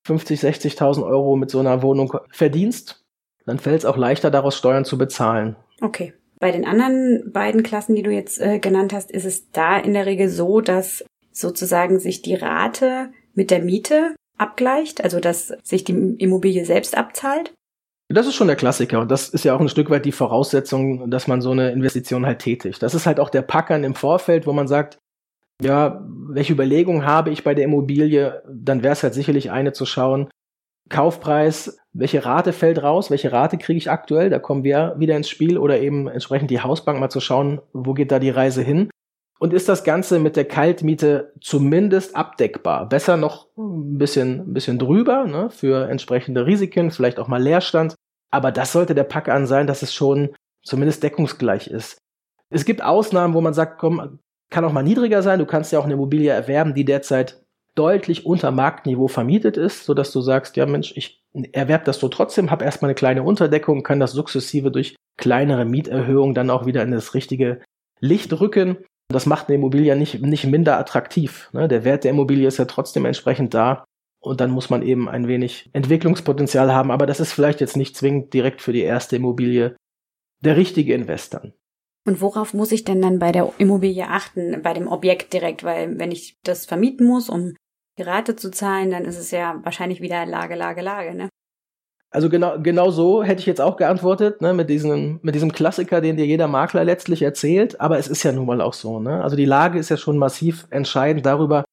50, 0.06 0.40
60.000 0.40 1.06
Euro 1.06 1.36
mit 1.36 1.52
so 1.52 1.60
einer 1.60 1.82
Wohnung 1.82 2.14
verdienst, 2.30 3.04
dann 3.46 3.60
fällt 3.60 3.80
es 3.80 3.86
auch 3.86 3.98
leichter, 3.98 4.32
daraus 4.32 4.58
Steuern 4.58 4.86
zu 4.86 4.98
bezahlen. 4.98 5.56
Okay. 5.82 6.14
Bei 6.40 6.52
den 6.52 6.66
anderen 6.66 7.32
beiden 7.32 7.64
Klassen, 7.64 7.96
die 7.96 8.04
du 8.04 8.12
jetzt 8.12 8.40
äh, 8.40 8.60
genannt 8.60 8.94
hast, 8.94 9.12
ist 9.12 9.26
es 9.26 9.52
da 9.52 9.78
in 9.78 9.94
der 9.94 10.06
Regel 10.06 10.30
so, 10.30 10.62
dass 10.62 11.04
sozusagen 11.32 12.00
sich 12.00 12.22
die 12.22 12.36
Rate 12.36 13.10
mit 13.34 13.52
der 13.52 13.62
Miete 13.62 14.16
abgleicht, 14.38 15.04
also 15.04 15.20
dass 15.20 15.54
sich 15.64 15.84
die 15.84 16.16
Immobilie 16.18 16.66
selbst 16.66 16.96
abzahlt? 16.96 17.54
Das 18.10 18.28
ist 18.28 18.36
schon 18.36 18.48
der 18.48 18.56
Klassiker 18.56 19.02
und 19.02 19.12
das 19.12 19.30
ist 19.30 19.44
ja 19.44 19.56
auch 19.56 19.60
ein 19.60 19.68
Stück 19.68 19.90
weit 19.90 20.06
die 20.06 20.14
Voraussetzung, 20.14 21.10
dass 21.10 21.28
man 21.28 21.42
so 21.42 21.52
eine 21.52 21.72
Investition 21.72 22.26
halt 22.26 22.40
tätigt. 22.40 22.82
Das 22.82 22.96
ist 22.96 23.06
halt 23.06 23.20
auch 23.20 23.30
der 23.30 23.42
Packern 23.42 23.84
im 23.84 23.96
Vorfeld, 23.96 24.48
wo 24.48 24.54
man 24.54 24.68
sagt, 24.68 24.98
ja, 25.62 26.06
welche 26.08 26.54
Überlegungen 26.54 27.06
habe 27.06 27.32
ich 27.32 27.44
bei 27.44 27.54
der 27.54 27.66
Immobilie? 27.66 28.44
Dann 28.48 28.84
wäre 28.84 28.94
es 28.94 29.04
halt 29.04 29.14
sicherlich 29.14 29.52
eine 29.52 29.74
zu 29.74 29.86
schauen, 29.86 30.30
Kaufpreis, 30.90 31.80
welche 31.94 32.26
Rate 32.26 32.54
fällt 32.54 32.82
raus, 32.84 33.10
welche 33.10 33.32
Rate 33.32 33.58
kriege 33.58 33.78
ich 33.78 33.90
aktuell, 33.90 34.30
da 34.30 34.40
kommen 34.40 34.64
wir 34.64 34.96
wieder 34.98 35.16
ins 35.16 35.30
Spiel 35.30 35.58
oder 35.58 35.80
eben 35.80 36.08
entsprechend 36.08 36.52
die 36.52 36.62
Hausbank 36.62 37.00
mal 37.00 37.10
zu 37.10 37.20
schauen, 37.20 37.62
wo 37.74 37.94
geht 37.94 38.12
da 38.12 38.20
die 38.20 38.30
Reise 38.30 38.62
hin. 38.62 38.90
Und 39.40 39.54
ist 39.54 39.70
das 39.70 39.84
Ganze 39.84 40.20
mit 40.20 40.36
der 40.36 40.46
Kaltmiete 40.46 41.34
zumindest 41.42 42.16
abdeckbar? 42.16 42.90
Besser 42.90 43.18
noch 43.18 43.48
ein 43.56 43.98
bisschen, 43.98 44.50
ein 44.50 44.54
bisschen 44.54 44.80
drüber, 44.80 45.26
ne, 45.26 45.50
für 45.52 45.88
entsprechende 45.90 46.46
Risiken, 46.46 46.90
vielleicht 46.90 47.20
auch 47.20 47.28
mal 47.28 47.42
Leerstand. 47.42 47.96
Aber 48.32 48.52
das 48.52 48.72
sollte 48.72 48.96
der 48.96 49.04
Pack 49.04 49.30
an 49.30 49.46
sein, 49.46 49.68
dass 49.68 49.84
es 49.84 49.94
schon 49.94 50.36
zumindest 50.64 51.04
deckungsgleich 51.04 51.68
ist. 51.68 52.00
Es 52.50 52.66
gibt 52.66 52.84
Ausnahmen, 52.84 53.34
wo 53.34 53.42
man 53.42 53.54
sagt, 53.54 53.78
komm, 53.78 54.20
kann 54.50 54.66
auch 54.66 54.72
mal 54.72 54.84
niedriger 54.84 55.22
sein. 55.22 55.40
Du 55.40 55.46
kannst 55.46 55.72
ja 55.72 55.80
auch 55.80 55.86
eine 55.86 55.94
Immobilie 55.94 56.32
erwerben, 56.32 56.74
die 56.74 56.86
derzeit 56.86 57.44
deutlich 57.78 58.26
unter 58.26 58.52
Marktniveau 58.52 59.08
vermietet 59.08 59.58
ist, 59.58 59.86
so 59.86 59.94
dass 59.94 60.12
du 60.12 60.22
sagst, 60.22 60.58
ja 60.58 60.66
Mensch, 60.66 60.94
ich 60.96 61.22
erwerb 61.52 61.86
das 61.86 62.00
so 62.00 62.10
trotzdem, 62.10 62.50
habe 62.52 62.66
erstmal 62.66 62.90
eine 62.90 62.96
kleine 62.96 63.24
Unterdeckung, 63.24 63.84
kann 63.84 64.00
das 64.00 64.12
sukzessive 64.12 64.72
durch 64.72 64.96
kleinere 65.18 65.66
Mieterhöhungen 65.66 66.34
dann 66.34 66.50
auch 66.50 66.66
wieder 66.66 66.84
in 66.84 66.92
das 66.92 67.14
richtige 67.14 67.62
Licht 68.00 68.34
rücken. 68.40 68.78
Das 69.10 69.26
macht 69.26 69.48
eine 69.48 69.56
Immobilie 69.56 69.96
nicht, 69.96 70.22
nicht 70.22 70.46
minder 70.46 70.78
attraktiv. 70.78 71.50
Ne? 71.54 71.68
Der 71.68 71.84
Wert 71.84 72.04
der 72.04 72.12
Immobilie 72.12 72.48
ist 72.48 72.58
ja 72.58 72.66
trotzdem 72.66 73.06
entsprechend 73.06 73.54
da. 73.54 73.86
Und 74.20 74.42
dann 74.42 74.52
muss 74.52 74.70
man 74.70 74.82
eben 74.82 75.08
ein 75.08 75.28
wenig 75.28 75.70
Entwicklungspotenzial 75.74 76.74
haben. 76.74 76.92
Aber 76.92 77.06
das 77.06 77.20
ist 77.20 77.32
vielleicht 77.32 77.62
jetzt 77.62 77.78
nicht 77.78 77.96
zwingend 77.96 78.34
direkt 78.34 78.62
für 78.62 78.74
die 78.74 78.82
erste 78.82 79.16
Immobilie 79.16 79.78
der 80.44 80.58
richtige 80.58 80.94
Investor. 80.94 81.42
Und 82.06 82.22
worauf 82.22 82.54
muss 82.54 82.72
ich 82.72 82.84
denn 82.84 83.02
dann 83.02 83.20
bei 83.20 83.32
der 83.32 83.52
Immobilie 83.58 84.08
achten, 84.08 84.62
bei 84.62 84.74
dem 84.74 84.88
Objekt 84.88 85.34
direkt? 85.34 85.64
Weil 85.64 85.98
wenn 86.00 86.12
ich 86.12 86.38
das 86.44 86.66
vermieten 86.66 87.06
muss, 87.06 87.30
um 87.30 87.54
die 87.98 88.04
Rate 88.04 88.36
zu 88.36 88.52
zahlen, 88.52 88.92
dann 88.92 89.06
ist 89.06 89.18
es 89.18 89.32
ja 89.32 89.60
wahrscheinlich 89.64 90.02
wieder 90.02 90.26
Lage, 90.26 90.56
Lage, 90.56 90.82
Lage, 90.82 91.16
ne? 91.16 91.30
Also 92.10 92.30
genau, 92.30 92.58
genau 92.60 92.90
so 92.90 93.22
hätte 93.22 93.42
ich 93.42 93.46
jetzt 93.46 93.60
auch 93.60 93.76
geantwortet, 93.76 94.42
ne, 94.42 94.54
mit 94.54 94.70
diesem, 94.70 95.20
mit 95.24 95.36
diesem 95.36 95.52
Klassiker, 95.52 96.00
den 96.00 96.16
dir 96.16 96.26
jeder 96.26 96.48
Makler 96.48 96.86
letztlich 96.86 97.22
erzählt. 97.22 97.82
Aber 97.82 97.98
es 97.98 98.08
ist 98.08 98.24
ja 98.24 98.32
nun 98.32 98.46
mal 98.46 98.62
auch 98.62 98.74
so, 98.74 99.00
ne? 99.00 99.22
Also 99.24 99.36
die 99.36 99.46
Lage 99.46 99.78
ist 99.78 99.90
ja 99.90 99.98
schon 99.98 100.18
massiv 100.18 100.68
entscheidend 100.70 101.26
darüber, 101.26 101.66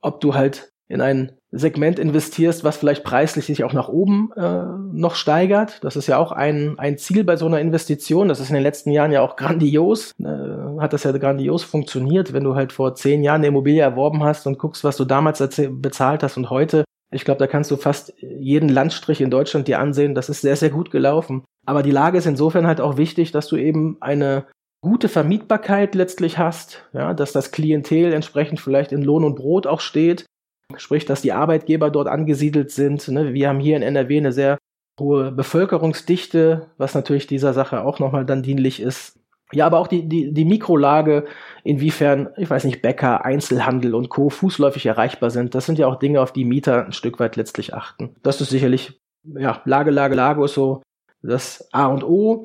ob 0.00 0.20
du 0.20 0.34
halt 0.34 0.70
in 0.88 1.00
ein 1.00 1.36
Segment 1.56 1.98
investierst, 1.98 2.64
was 2.64 2.76
vielleicht 2.76 3.04
preislich 3.04 3.46
sich 3.46 3.64
auch 3.64 3.72
nach 3.72 3.88
oben 3.88 4.32
äh, 4.36 4.64
noch 4.92 5.14
steigert. 5.14 5.82
Das 5.84 5.96
ist 5.96 6.06
ja 6.06 6.18
auch 6.18 6.32
ein, 6.32 6.78
ein 6.78 6.98
Ziel 6.98 7.24
bei 7.24 7.36
so 7.36 7.46
einer 7.46 7.60
Investition. 7.60 8.28
Das 8.28 8.40
ist 8.40 8.48
in 8.48 8.54
den 8.54 8.62
letzten 8.62 8.90
Jahren 8.90 9.12
ja 9.12 9.22
auch 9.22 9.36
grandios. 9.36 10.12
Äh, 10.18 10.80
hat 10.80 10.92
das 10.92 11.04
ja 11.04 11.12
grandios 11.12 11.62
funktioniert, 11.62 12.32
wenn 12.32 12.44
du 12.44 12.54
halt 12.54 12.72
vor 12.72 12.94
zehn 12.94 13.22
Jahren 13.22 13.40
eine 13.40 13.48
Immobilie 13.48 13.82
erworben 13.82 14.24
hast 14.24 14.46
und 14.46 14.58
guckst, 14.58 14.84
was 14.84 14.96
du 14.96 15.04
damals 15.04 15.42
bezahlt 15.70 16.22
hast 16.22 16.36
und 16.36 16.50
heute 16.50 16.84
ich 17.14 17.24
glaube, 17.24 17.38
da 17.38 17.46
kannst 17.46 17.70
du 17.70 17.76
fast 17.76 18.12
jeden 18.20 18.68
Landstrich 18.68 19.20
in 19.20 19.30
Deutschland 19.30 19.68
dir 19.68 19.78
ansehen. 19.78 20.16
Das 20.16 20.28
ist 20.28 20.40
sehr, 20.40 20.56
sehr 20.56 20.70
gut 20.70 20.90
gelaufen. 20.90 21.44
Aber 21.64 21.84
die 21.84 21.92
Lage 21.92 22.18
ist 22.18 22.26
insofern 22.26 22.66
halt 22.66 22.80
auch 22.80 22.96
wichtig, 22.96 23.30
dass 23.30 23.46
du 23.46 23.56
eben 23.56 23.98
eine 24.00 24.46
gute 24.80 25.08
Vermietbarkeit 25.08 25.94
letztlich 25.94 26.38
hast, 26.38 26.84
ja, 26.92 27.14
dass 27.14 27.32
das 27.32 27.52
Klientel 27.52 28.12
entsprechend 28.12 28.60
vielleicht 28.60 28.92
in 28.92 29.02
Lohn 29.02 29.24
und 29.24 29.36
Brot 29.36 29.66
auch 29.66 29.80
steht, 29.80 30.26
sprich, 30.76 31.04
dass 31.04 31.22
die 31.22 31.32
Arbeitgeber 31.32 31.90
dort 31.90 32.08
angesiedelt 32.08 32.70
sind. 32.70 33.06
Ne? 33.08 33.34
Wir 33.34 33.48
haben 33.48 33.60
hier 33.60 33.76
in 33.76 33.82
NRW 33.82 34.18
eine 34.18 34.32
sehr 34.32 34.58
hohe 34.98 35.32
Bevölkerungsdichte, 35.32 36.70
was 36.78 36.94
natürlich 36.94 37.26
dieser 37.26 37.52
Sache 37.52 37.82
auch 37.82 37.98
nochmal 37.98 38.24
dann 38.24 38.42
dienlich 38.42 38.80
ist. 38.80 39.18
Ja, 39.52 39.66
aber 39.66 39.78
auch 39.78 39.86
die, 39.86 40.08
die, 40.08 40.32
die 40.32 40.44
Mikrolage, 40.44 41.26
inwiefern, 41.62 42.30
ich 42.36 42.48
weiß 42.48 42.64
nicht, 42.64 42.82
Bäcker, 42.82 43.24
Einzelhandel 43.24 43.94
und 43.94 44.08
Co. 44.08 44.30
fußläufig 44.30 44.86
erreichbar 44.86 45.30
sind, 45.30 45.54
das 45.54 45.66
sind 45.66 45.78
ja 45.78 45.86
auch 45.86 45.96
Dinge, 45.96 46.20
auf 46.20 46.32
die 46.32 46.44
Mieter 46.44 46.86
ein 46.86 46.92
Stück 46.92 47.20
weit 47.20 47.36
letztlich 47.36 47.74
achten. 47.74 48.16
Das 48.22 48.40
ist 48.40 48.50
sicherlich, 48.50 49.00
ja, 49.22 49.62
Lage, 49.64 49.90
Lage, 49.90 50.14
Lage 50.14 50.44
ist 50.44 50.54
so 50.54 50.82
das 51.22 51.68
A 51.72 51.86
und 51.86 52.04
O. 52.04 52.44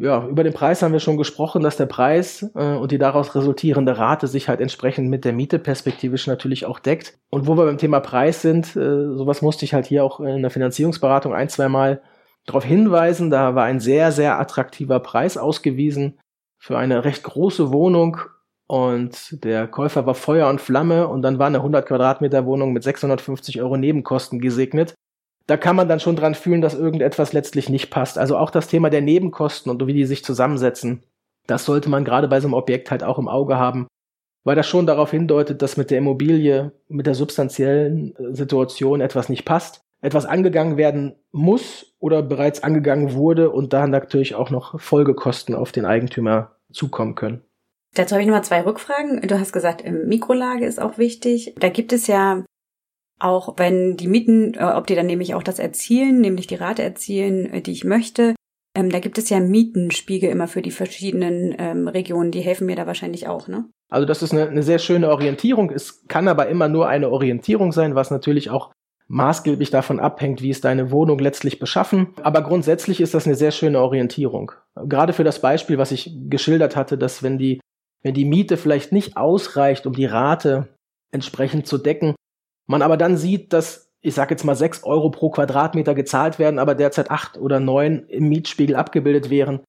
Ja, 0.00 0.26
über 0.26 0.44
den 0.44 0.54
Preis 0.54 0.80
haben 0.80 0.94
wir 0.94 1.00
schon 1.00 1.18
gesprochen, 1.18 1.62
dass 1.62 1.76
der 1.76 1.84
Preis 1.84 2.50
äh, 2.54 2.74
und 2.74 2.90
die 2.90 2.96
daraus 2.96 3.34
resultierende 3.34 3.98
Rate 3.98 4.28
sich 4.28 4.48
halt 4.48 4.62
entsprechend 4.62 5.10
mit 5.10 5.26
der 5.26 5.34
Miete 5.34 5.58
perspektivisch 5.58 6.26
natürlich 6.26 6.64
auch 6.64 6.78
deckt. 6.78 7.18
Und 7.28 7.46
wo 7.46 7.54
wir 7.58 7.66
beim 7.66 7.76
Thema 7.76 8.00
Preis 8.00 8.40
sind, 8.40 8.74
äh, 8.76 9.14
sowas 9.14 9.42
musste 9.42 9.66
ich 9.66 9.74
halt 9.74 9.84
hier 9.84 10.02
auch 10.02 10.20
in 10.20 10.40
der 10.40 10.50
Finanzierungsberatung 10.50 11.34
ein, 11.34 11.50
zwei 11.50 11.68
Mal 11.68 12.00
darauf 12.46 12.64
hinweisen. 12.64 13.28
Da 13.28 13.54
war 13.54 13.64
ein 13.64 13.78
sehr, 13.78 14.10
sehr 14.10 14.40
attraktiver 14.40 15.00
Preis 15.00 15.36
ausgewiesen 15.36 16.18
für 16.58 16.78
eine 16.78 17.04
recht 17.04 17.22
große 17.22 17.70
Wohnung 17.70 18.16
und 18.68 19.44
der 19.44 19.68
Käufer 19.68 20.06
war 20.06 20.14
Feuer 20.14 20.48
und 20.48 20.62
Flamme 20.62 21.08
und 21.08 21.20
dann 21.20 21.38
war 21.38 21.48
eine 21.48 21.58
100 21.58 21.84
Quadratmeter 21.84 22.46
Wohnung 22.46 22.72
mit 22.72 22.84
650 22.84 23.60
Euro 23.60 23.76
Nebenkosten 23.76 24.40
gesegnet. 24.40 24.94
Da 25.50 25.56
kann 25.56 25.74
man 25.74 25.88
dann 25.88 25.98
schon 25.98 26.14
dran 26.14 26.36
fühlen, 26.36 26.60
dass 26.60 26.78
irgendetwas 26.78 27.32
letztlich 27.32 27.68
nicht 27.68 27.90
passt. 27.90 28.18
Also 28.18 28.38
auch 28.38 28.52
das 28.52 28.68
Thema 28.68 28.88
der 28.88 29.00
Nebenkosten 29.00 29.68
und 29.68 29.84
wie 29.84 29.92
die 29.92 30.06
sich 30.06 30.24
zusammensetzen, 30.24 31.02
das 31.48 31.64
sollte 31.64 31.90
man 31.90 32.04
gerade 32.04 32.28
bei 32.28 32.38
so 32.38 32.46
einem 32.46 32.54
Objekt 32.54 32.92
halt 32.92 33.02
auch 33.02 33.18
im 33.18 33.26
Auge 33.26 33.56
haben, 33.56 33.88
weil 34.44 34.54
das 34.54 34.68
schon 34.68 34.86
darauf 34.86 35.10
hindeutet, 35.10 35.60
dass 35.60 35.76
mit 35.76 35.90
der 35.90 35.98
Immobilie, 35.98 36.70
mit 36.86 37.08
der 37.08 37.16
substanziellen 37.16 38.14
äh, 38.14 38.32
Situation 38.32 39.00
etwas 39.00 39.28
nicht 39.28 39.44
passt, 39.44 39.80
etwas 40.00 40.24
angegangen 40.24 40.76
werden 40.76 41.16
muss 41.32 41.96
oder 41.98 42.22
bereits 42.22 42.62
angegangen 42.62 43.14
wurde 43.14 43.50
und 43.50 43.72
da 43.72 43.88
natürlich 43.88 44.36
auch 44.36 44.50
noch 44.50 44.80
Folgekosten 44.80 45.56
auf 45.56 45.72
den 45.72 45.84
Eigentümer 45.84 46.52
zukommen 46.70 47.16
können. 47.16 47.42
Dazu 47.96 48.14
habe 48.14 48.22
ich 48.22 48.28
nochmal 48.28 48.44
zwei 48.44 48.62
Rückfragen. 48.62 49.20
Du 49.22 49.40
hast 49.40 49.52
gesagt, 49.52 49.84
Mikrolage 49.84 50.64
ist 50.64 50.80
auch 50.80 50.96
wichtig. 50.96 51.56
Da 51.58 51.70
gibt 51.70 51.92
es 51.92 52.06
ja 52.06 52.44
auch, 53.20 53.54
wenn 53.58 53.96
die 53.96 54.08
Mieten, 54.08 54.54
äh, 54.54 54.64
ob 54.64 54.86
die 54.86 54.94
dann 54.94 55.06
nämlich 55.06 55.34
auch 55.34 55.42
das 55.42 55.58
erzielen, 55.58 56.20
nämlich 56.20 56.46
die 56.46 56.56
Rate 56.56 56.82
erzielen, 56.82 57.52
äh, 57.52 57.62
die 57.62 57.72
ich 57.72 57.84
möchte, 57.84 58.34
ähm, 58.76 58.90
da 58.90 59.00
gibt 59.00 59.18
es 59.18 59.28
ja 59.30 59.40
Mietenspiegel 59.40 60.30
immer 60.30 60.48
für 60.48 60.62
die 60.62 60.70
verschiedenen 60.70 61.54
ähm, 61.58 61.88
Regionen. 61.88 62.30
Die 62.30 62.40
helfen 62.40 62.66
mir 62.66 62.76
da 62.76 62.86
wahrscheinlich 62.86 63.26
auch, 63.28 63.48
ne? 63.48 63.64
Also 63.90 64.06
das 64.06 64.22
ist 64.22 64.32
eine, 64.32 64.48
eine 64.48 64.62
sehr 64.62 64.78
schöne 64.78 65.10
Orientierung. 65.10 65.70
Es 65.70 66.06
kann 66.06 66.28
aber 66.28 66.48
immer 66.48 66.68
nur 66.68 66.88
eine 66.88 67.10
Orientierung 67.10 67.72
sein, 67.72 67.96
was 67.96 68.10
natürlich 68.10 68.50
auch 68.50 68.70
maßgeblich 69.08 69.70
davon 69.70 69.98
abhängt, 69.98 70.40
wie 70.40 70.50
ist 70.50 70.64
deine 70.64 70.92
Wohnung 70.92 71.18
letztlich 71.18 71.58
beschaffen. 71.58 72.14
Aber 72.22 72.42
grundsätzlich 72.42 73.00
ist 73.00 73.14
das 73.14 73.26
eine 73.26 73.34
sehr 73.34 73.50
schöne 73.50 73.80
Orientierung. 73.80 74.52
Gerade 74.86 75.12
für 75.12 75.24
das 75.24 75.40
Beispiel, 75.40 75.78
was 75.78 75.90
ich 75.90 76.16
geschildert 76.28 76.76
hatte, 76.76 76.96
dass 76.96 77.24
wenn 77.24 77.38
die 77.38 77.60
wenn 78.02 78.14
die 78.14 78.24
Miete 78.24 78.56
vielleicht 78.56 78.92
nicht 78.92 79.16
ausreicht, 79.16 79.86
um 79.86 79.92
die 79.92 80.06
Rate 80.06 80.68
entsprechend 81.12 81.66
zu 81.66 81.76
decken, 81.76 82.14
man 82.70 82.82
aber 82.82 82.96
dann 82.96 83.16
sieht, 83.16 83.52
dass, 83.52 83.90
ich 84.00 84.14
sage 84.14 84.32
jetzt 84.32 84.44
mal, 84.44 84.54
sechs 84.54 84.84
Euro 84.84 85.10
pro 85.10 85.30
Quadratmeter 85.30 85.94
gezahlt 85.94 86.38
werden, 86.38 86.58
aber 86.58 86.74
derzeit 86.74 87.10
acht 87.10 87.36
oder 87.36 87.60
neun 87.60 88.04
im 88.06 88.28
Mietspiegel 88.28 88.76
abgebildet 88.76 89.28
wären, 89.28 89.60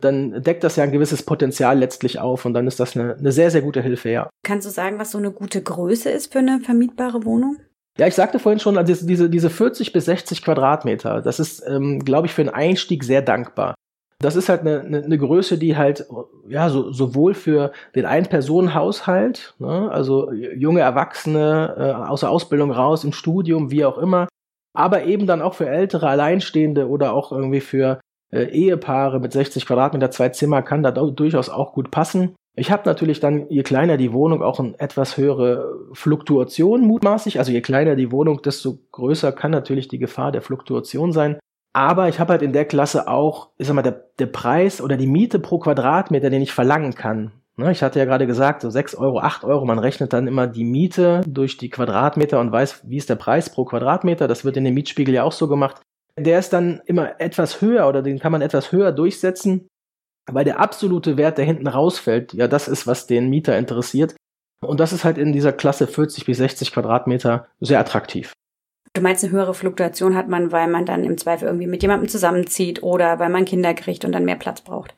dann 0.00 0.42
deckt 0.42 0.62
das 0.64 0.76
ja 0.76 0.84
ein 0.84 0.92
gewisses 0.92 1.22
Potenzial 1.22 1.78
letztlich 1.78 2.18
auf 2.18 2.44
und 2.44 2.54
dann 2.54 2.66
ist 2.66 2.78
das 2.78 2.96
eine, 2.96 3.16
eine 3.16 3.32
sehr, 3.32 3.50
sehr 3.50 3.62
gute 3.62 3.82
Hilfe, 3.82 4.10
ja. 4.10 4.30
Kannst 4.44 4.66
du 4.66 4.70
sagen, 4.70 4.98
was 4.98 5.10
so 5.10 5.18
eine 5.18 5.32
gute 5.32 5.62
Größe 5.62 6.10
ist 6.10 6.32
für 6.32 6.38
eine 6.38 6.60
vermietbare 6.60 7.24
Wohnung? 7.24 7.56
Ja, 7.96 8.06
ich 8.06 8.14
sagte 8.14 8.38
vorhin 8.38 8.60
schon, 8.60 8.78
also 8.78 9.06
diese, 9.06 9.28
diese 9.28 9.50
40 9.50 9.92
bis 9.92 10.04
60 10.04 10.42
Quadratmeter, 10.42 11.20
das 11.20 11.40
ist, 11.40 11.64
ähm, 11.66 11.98
glaube 12.04 12.28
ich, 12.28 12.34
für 12.34 12.42
einen 12.42 12.50
Einstieg 12.50 13.02
sehr 13.02 13.22
dankbar. 13.22 13.74
Das 14.20 14.34
ist 14.34 14.48
halt 14.48 14.62
eine, 14.62 14.80
eine, 14.80 15.04
eine 15.04 15.18
Größe, 15.18 15.58
die 15.58 15.76
halt 15.76 16.06
ja 16.48 16.68
so, 16.70 16.90
sowohl 16.90 17.34
für 17.34 17.72
den 17.94 18.04
Ein-Personen-Haushalt, 18.04 19.54
ne, 19.58 19.90
also 19.92 20.32
junge 20.32 20.80
Erwachsene 20.80 21.74
äh, 21.78 21.92
aus 21.92 22.20
der 22.20 22.30
Ausbildung 22.30 22.72
raus, 22.72 23.04
im 23.04 23.12
Studium, 23.12 23.70
wie 23.70 23.84
auch 23.84 23.96
immer, 23.96 24.26
aber 24.74 25.04
eben 25.04 25.26
dann 25.26 25.40
auch 25.40 25.54
für 25.54 25.68
ältere 25.68 26.08
Alleinstehende 26.08 26.88
oder 26.88 27.12
auch 27.12 27.30
irgendwie 27.30 27.60
für 27.60 28.00
äh, 28.32 28.44
Ehepaare 28.44 29.20
mit 29.20 29.32
60 29.32 29.66
Quadratmeter, 29.66 30.10
zwei 30.10 30.30
Zimmer 30.30 30.62
kann 30.62 30.82
da 30.82 30.90
durchaus 30.90 31.48
auch 31.48 31.72
gut 31.72 31.90
passen. 31.90 32.34
Ich 32.56 32.72
habe 32.72 32.82
natürlich 32.86 33.20
dann, 33.20 33.48
je 33.50 33.62
kleiner 33.62 33.96
die 33.96 34.12
Wohnung, 34.12 34.42
auch 34.42 34.58
eine 34.58 34.78
etwas 34.80 35.16
höhere 35.16 35.76
Fluktuation 35.92 36.80
mutmaßlich. 36.82 37.38
Also 37.38 37.52
je 37.52 37.60
kleiner 37.60 37.94
die 37.94 38.10
Wohnung, 38.10 38.42
desto 38.42 38.78
größer 38.90 39.30
kann 39.30 39.52
natürlich 39.52 39.86
die 39.86 40.00
Gefahr 40.00 40.32
der 40.32 40.42
Fluktuation 40.42 41.12
sein. 41.12 41.38
Aber 41.72 42.08
ich 42.08 42.18
habe 42.18 42.32
halt 42.32 42.42
in 42.42 42.52
der 42.52 42.64
Klasse 42.64 43.08
auch, 43.08 43.50
ich 43.58 43.66
sag 43.66 43.74
mal, 43.74 43.82
der, 43.82 44.06
der 44.18 44.26
Preis 44.26 44.80
oder 44.80 44.96
die 44.96 45.06
Miete 45.06 45.38
pro 45.38 45.58
Quadratmeter, 45.58 46.30
den 46.30 46.42
ich 46.42 46.52
verlangen 46.52 46.94
kann. 46.94 47.32
Ne, 47.56 47.72
ich 47.72 47.82
hatte 47.82 47.98
ja 47.98 48.04
gerade 48.04 48.28
gesagt, 48.28 48.62
so 48.62 48.70
6 48.70 48.94
Euro, 48.94 49.18
8 49.18 49.42
Euro, 49.42 49.64
man 49.64 49.80
rechnet 49.80 50.12
dann 50.12 50.28
immer 50.28 50.46
die 50.46 50.64
Miete 50.64 51.22
durch 51.26 51.56
die 51.56 51.70
Quadratmeter 51.70 52.38
und 52.38 52.52
weiß, 52.52 52.88
wie 52.88 52.96
ist 52.96 53.10
der 53.10 53.16
Preis 53.16 53.50
pro 53.50 53.64
Quadratmeter. 53.64 54.28
Das 54.28 54.44
wird 54.44 54.56
in 54.56 54.64
dem 54.64 54.74
Mietspiegel 54.74 55.12
ja 55.12 55.24
auch 55.24 55.32
so 55.32 55.48
gemacht. 55.48 55.82
Der 56.16 56.38
ist 56.38 56.52
dann 56.52 56.80
immer 56.86 57.20
etwas 57.20 57.60
höher 57.60 57.88
oder 57.88 58.02
den 58.02 58.20
kann 58.20 58.30
man 58.30 58.42
etwas 58.42 58.70
höher 58.70 58.92
durchsetzen, 58.92 59.66
weil 60.30 60.44
der 60.44 60.60
absolute 60.60 61.16
Wert, 61.16 61.38
der 61.38 61.46
hinten 61.46 61.66
rausfällt, 61.66 62.32
ja, 62.32 62.46
das 62.46 62.68
ist, 62.68 62.86
was 62.86 63.08
den 63.08 63.28
Mieter 63.28 63.58
interessiert. 63.58 64.14
Und 64.64 64.78
das 64.78 64.92
ist 64.92 65.04
halt 65.04 65.18
in 65.18 65.32
dieser 65.32 65.52
Klasse 65.52 65.88
40 65.88 66.26
bis 66.26 66.38
60 66.38 66.72
Quadratmeter 66.72 67.48
sehr 67.60 67.80
attraktiv. 67.80 68.34
Du 68.92 69.02
meinst, 69.02 69.22
eine 69.24 69.32
höhere 69.32 69.54
Fluktuation 69.54 70.16
hat 70.16 70.28
man, 70.28 70.52
weil 70.52 70.68
man 70.68 70.86
dann 70.86 71.04
im 71.04 71.18
Zweifel 71.18 71.46
irgendwie 71.46 71.66
mit 71.66 71.82
jemandem 71.82 72.08
zusammenzieht 72.08 72.82
oder 72.82 73.18
weil 73.18 73.28
man 73.28 73.44
Kinder 73.44 73.74
kriegt 73.74 74.04
und 74.04 74.12
dann 74.12 74.24
mehr 74.24 74.36
Platz 74.36 74.60
braucht? 74.60 74.94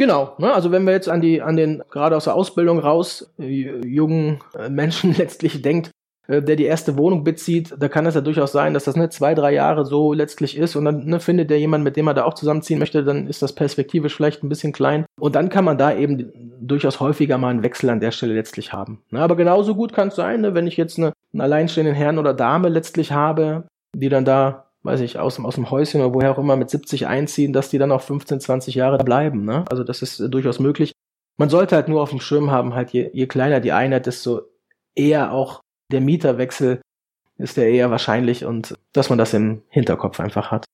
Genau, 0.00 0.34
ne? 0.38 0.52
also 0.54 0.72
wenn 0.72 0.84
wir 0.84 0.94
jetzt 0.94 1.10
an 1.10 1.20
die, 1.20 1.42
an 1.42 1.56
den 1.56 1.82
gerade 1.90 2.16
aus 2.16 2.24
der 2.24 2.34
Ausbildung 2.34 2.78
raus 2.78 3.34
äh, 3.38 3.86
jungen 3.86 4.40
äh, 4.58 4.70
Menschen 4.70 5.14
letztlich 5.18 5.60
denkt, 5.60 5.90
äh, 6.26 6.40
der 6.40 6.56
die 6.56 6.64
erste 6.64 6.96
Wohnung 6.96 7.22
bezieht, 7.22 7.74
da 7.78 7.88
kann 7.88 8.06
es 8.06 8.14
ja 8.14 8.22
durchaus 8.22 8.52
sein, 8.52 8.72
dass 8.72 8.84
das 8.84 8.96
ne, 8.96 9.10
zwei, 9.10 9.34
drei 9.34 9.52
Jahre 9.52 9.84
so 9.84 10.14
letztlich 10.14 10.56
ist 10.56 10.74
und 10.74 10.86
dann 10.86 11.04
ne, 11.04 11.20
findet 11.20 11.50
der 11.50 11.58
jemand, 11.58 11.84
mit 11.84 11.96
dem 11.96 12.06
er 12.06 12.14
da 12.14 12.24
auch 12.24 12.32
zusammenziehen 12.32 12.78
möchte, 12.78 13.04
dann 13.04 13.26
ist 13.26 13.42
das 13.42 13.54
perspektivisch 13.54 14.16
vielleicht 14.16 14.42
ein 14.42 14.48
bisschen 14.48 14.72
klein 14.72 15.04
und 15.20 15.34
dann 15.34 15.50
kann 15.50 15.66
man 15.66 15.76
da 15.76 15.94
eben 15.94 16.49
durchaus 16.60 17.00
häufiger 17.00 17.38
mal 17.38 17.48
einen 17.48 17.62
Wechsel 17.62 17.90
an 17.90 18.00
der 18.00 18.10
Stelle 18.10 18.34
letztlich 18.34 18.72
haben. 18.72 19.02
Ne, 19.10 19.20
aber 19.20 19.36
genauso 19.36 19.74
gut 19.74 19.92
kann 19.92 20.08
es 20.08 20.16
sein, 20.16 20.40
ne, 20.40 20.54
wenn 20.54 20.66
ich 20.66 20.76
jetzt 20.76 20.98
eine, 20.98 21.12
einen 21.32 21.40
alleinstehenden 21.40 21.94
Herrn 21.94 22.18
oder 22.18 22.34
Dame 22.34 22.68
letztlich 22.68 23.12
habe, 23.12 23.64
die 23.94 24.08
dann 24.08 24.24
da 24.24 24.66
weiß 24.82 25.00
ich, 25.00 25.18
aus 25.18 25.38
aus 25.40 25.56
dem 25.56 25.70
Häuschen 25.70 26.00
oder 26.00 26.14
woher 26.14 26.30
auch 26.30 26.38
immer 26.38 26.56
mit 26.56 26.70
70 26.70 27.06
einziehen, 27.06 27.52
dass 27.52 27.70
die 27.70 27.78
dann 27.78 27.92
auch 27.92 28.00
15, 28.00 28.40
20 28.40 28.74
Jahre 28.74 28.98
bleiben. 28.98 29.44
Ne? 29.44 29.64
Also 29.70 29.84
das 29.84 30.02
ist 30.02 30.20
äh, 30.20 30.28
durchaus 30.28 30.58
möglich. 30.58 30.92
Man 31.36 31.50
sollte 31.50 31.76
halt 31.76 31.88
nur 31.88 32.02
auf 32.02 32.10
dem 32.10 32.20
Schirm 32.20 32.50
haben, 32.50 32.74
halt 32.74 32.90
je, 32.90 33.10
je 33.12 33.26
kleiner 33.26 33.60
die 33.60 33.72
Einheit, 33.72 34.06
desto 34.06 34.42
eher 34.94 35.32
auch 35.32 35.60
der 35.90 36.00
Mieterwechsel 36.00 36.80
ist 37.38 37.56
der 37.56 37.70
eher 37.70 37.90
wahrscheinlich 37.90 38.44
und 38.44 38.74
dass 38.92 39.08
man 39.08 39.18
das 39.18 39.32
im 39.32 39.62
Hinterkopf 39.68 40.20
einfach 40.20 40.50
hat. 40.50 40.66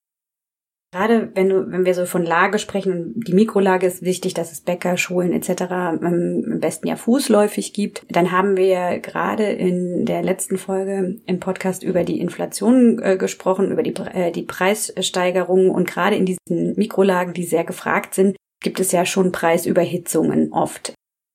Gerade 0.93 1.31
wenn 1.35 1.49
du, 1.49 1.71
wenn 1.71 1.85
wir 1.85 1.95
so 1.95 2.07
von 2.07 2.25
Lage 2.25 2.59
sprechen, 2.59 3.12
die 3.16 3.35
Mikrolage 3.35 3.87
ist 3.87 4.02
wichtig, 4.02 4.35
dass 4.35 4.52
es 4.52 4.61
Bäcker, 4.61 4.97
Schulen 4.97 5.33
etc. 5.33 5.64
im 6.00 6.61
besten 6.61 6.87
ja 6.87 6.97
fußläufig 6.97 7.73
gibt. 7.73 8.07
Dann 8.09 8.31
haben 8.31 8.57
wir 8.57 9.00
gerade 9.00 9.45
in 9.45 10.07
der 10.07 10.23
letzten 10.23 10.59
Folge 10.59 11.19
im 11.26 11.40
Podcast 11.40 11.83
über 11.83 12.05
die 12.05 12.21
Inflation 12.21 13.00
äh, 13.02 13.16
gesprochen, 13.16 13.73
über 13.73 13.83
die, 13.83 13.95
äh, 13.95 14.31
die 14.31 14.45
Preissteigerungen 14.45 15.71
und 15.71 15.88
gerade 15.88 16.16
in 16.16 16.25
diesen 16.25 16.76
Mikrolagen, 16.76 17.35
die 17.35 17.45
sehr 17.45 17.64
gefragt 17.64 18.14
sind, 18.14 18.37
gibt 18.62 18.81
es 18.81 18.93
ja 18.93 19.05
schon 19.05 19.33
Preisüberhitzungen 19.33 20.52
oft, 20.52 20.95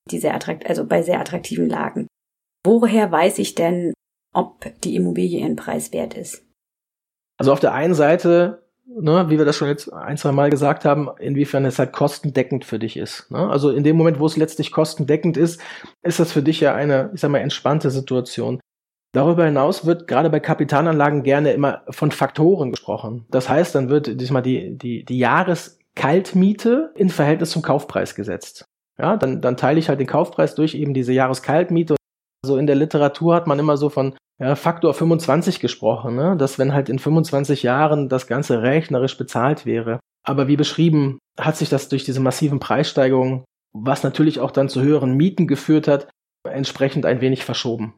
die 0.10 0.20
sehr 0.20 0.34
attrakt 0.34 0.68
also 0.68 0.86
bei 0.86 1.04
sehr 1.04 1.20
attraktiven 1.20 1.70
Lagen. 1.70 2.08
Woher 2.66 3.12
weiß 3.12 3.38
ich 3.40 3.56
denn, 3.56 3.94
ob 4.34 4.66
die 4.84 4.96
Immobilie 4.96 5.42
ihren 5.42 5.56
Preis 5.56 5.92
wert 5.94 6.14
ist? 6.14 6.46
Also 7.38 7.52
auf 7.52 7.60
der 7.60 7.74
einen 7.74 7.96
Seite, 7.96 8.61
ne, 9.00 9.30
wie 9.30 9.38
wir 9.38 9.46
das 9.46 9.56
schon 9.56 9.68
jetzt 9.68 9.92
ein, 9.92 10.18
zwei 10.18 10.32
Mal 10.32 10.50
gesagt 10.50 10.86
haben, 10.86 11.10
inwiefern 11.20 11.66
es 11.66 11.80
halt 11.80 11.94
kostendeckend 11.94 12.66
für 12.66 12.80
dich 12.80 12.98
ist. 12.98 13.30
Ne? 13.32 13.50
Also 13.50 13.70
in 13.70 13.84
dem 13.84 13.98
Moment, 13.98 14.20
wo 14.20 14.26
es 14.26 14.38
letztlich 14.38 14.72
kostendeckend 14.72 15.38
ist, 15.38 15.62
ist 16.04 16.20
das 16.20 16.32
für 16.32 16.42
dich 16.42 16.60
ja 16.60 16.74
eine, 16.74 17.12
ich 17.14 17.22
sag 17.22 17.32
mal, 17.32 17.40
entspannte 17.40 17.92
Situation. 17.92 18.60
Darüber 19.14 19.46
hinaus 19.46 19.86
wird 19.86 20.08
gerade 20.08 20.30
bei 20.30 20.40
Kapitalanlagen 20.40 21.24
gerne 21.24 21.52
immer 21.52 21.84
von 21.90 22.12
Faktoren 22.12 22.72
gesprochen. 22.72 23.26
Das 23.30 23.50
heißt, 23.50 23.76
dann 23.76 23.90
wird 23.90 24.20
diesmal 24.20 24.42
die, 24.42 24.78
die, 24.78 25.04
die 25.04 25.18
Jahreskaltmiete 25.18 26.92
in 26.96 27.10
Verhältnis 27.10 27.52
zum 27.52 27.62
Kaufpreis 27.62 28.16
gesetzt. 28.16 28.66
Ja, 28.98 29.18
dann, 29.18 29.42
dann 29.42 29.58
teile 29.58 29.80
ich 29.80 29.90
halt 29.90 30.00
den 30.00 30.08
Kaufpreis 30.08 30.56
durch 30.56 30.76
eben 30.76 30.94
diese 30.94 31.12
Jahreskaltmiete 31.12 31.96
so 32.44 32.58
in 32.58 32.68
der 32.68 32.76
Literatur 32.76 33.36
hat 33.36 33.48
man 33.48 33.60
immer 33.60 33.78
so 33.78 33.90
von 33.90 34.16
ja, 34.42 34.56
Faktor 34.56 34.96
25 34.96 35.60
gesprochen, 35.60 36.16
ne? 36.16 36.36
dass 36.36 36.58
wenn 36.58 36.74
halt 36.74 36.90
in 36.90 36.98
25 36.98 37.62
Jahren 37.62 38.10
das 38.10 38.26
Ganze 38.26 38.64
rechnerisch 38.64 39.16
bezahlt 39.16 39.68
wäre. 39.68 40.00
Aber 40.24 40.48
wie 40.48 40.58
beschrieben, 40.58 41.20
hat 41.40 41.58
sich 41.58 41.70
das 41.70 41.90
durch 41.90 42.06
diese 42.06 42.20
massiven 42.20 42.60
Preissteigerungen, 42.60 43.46
was 43.72 44.04
natürlich 44.04 44.40
auch 44.40 44.50
dann 44.50 44.68
zu 44.68 44.82
höheren 44.82 45.16
Mieten 45.16 45.46
geführt 45.46 45.88
hat, 45.88 46.10
entsprechend 46.44 47.06
ein 47.06 47.22
wenig 47.22 47.46
verschoben. 47.46 47.94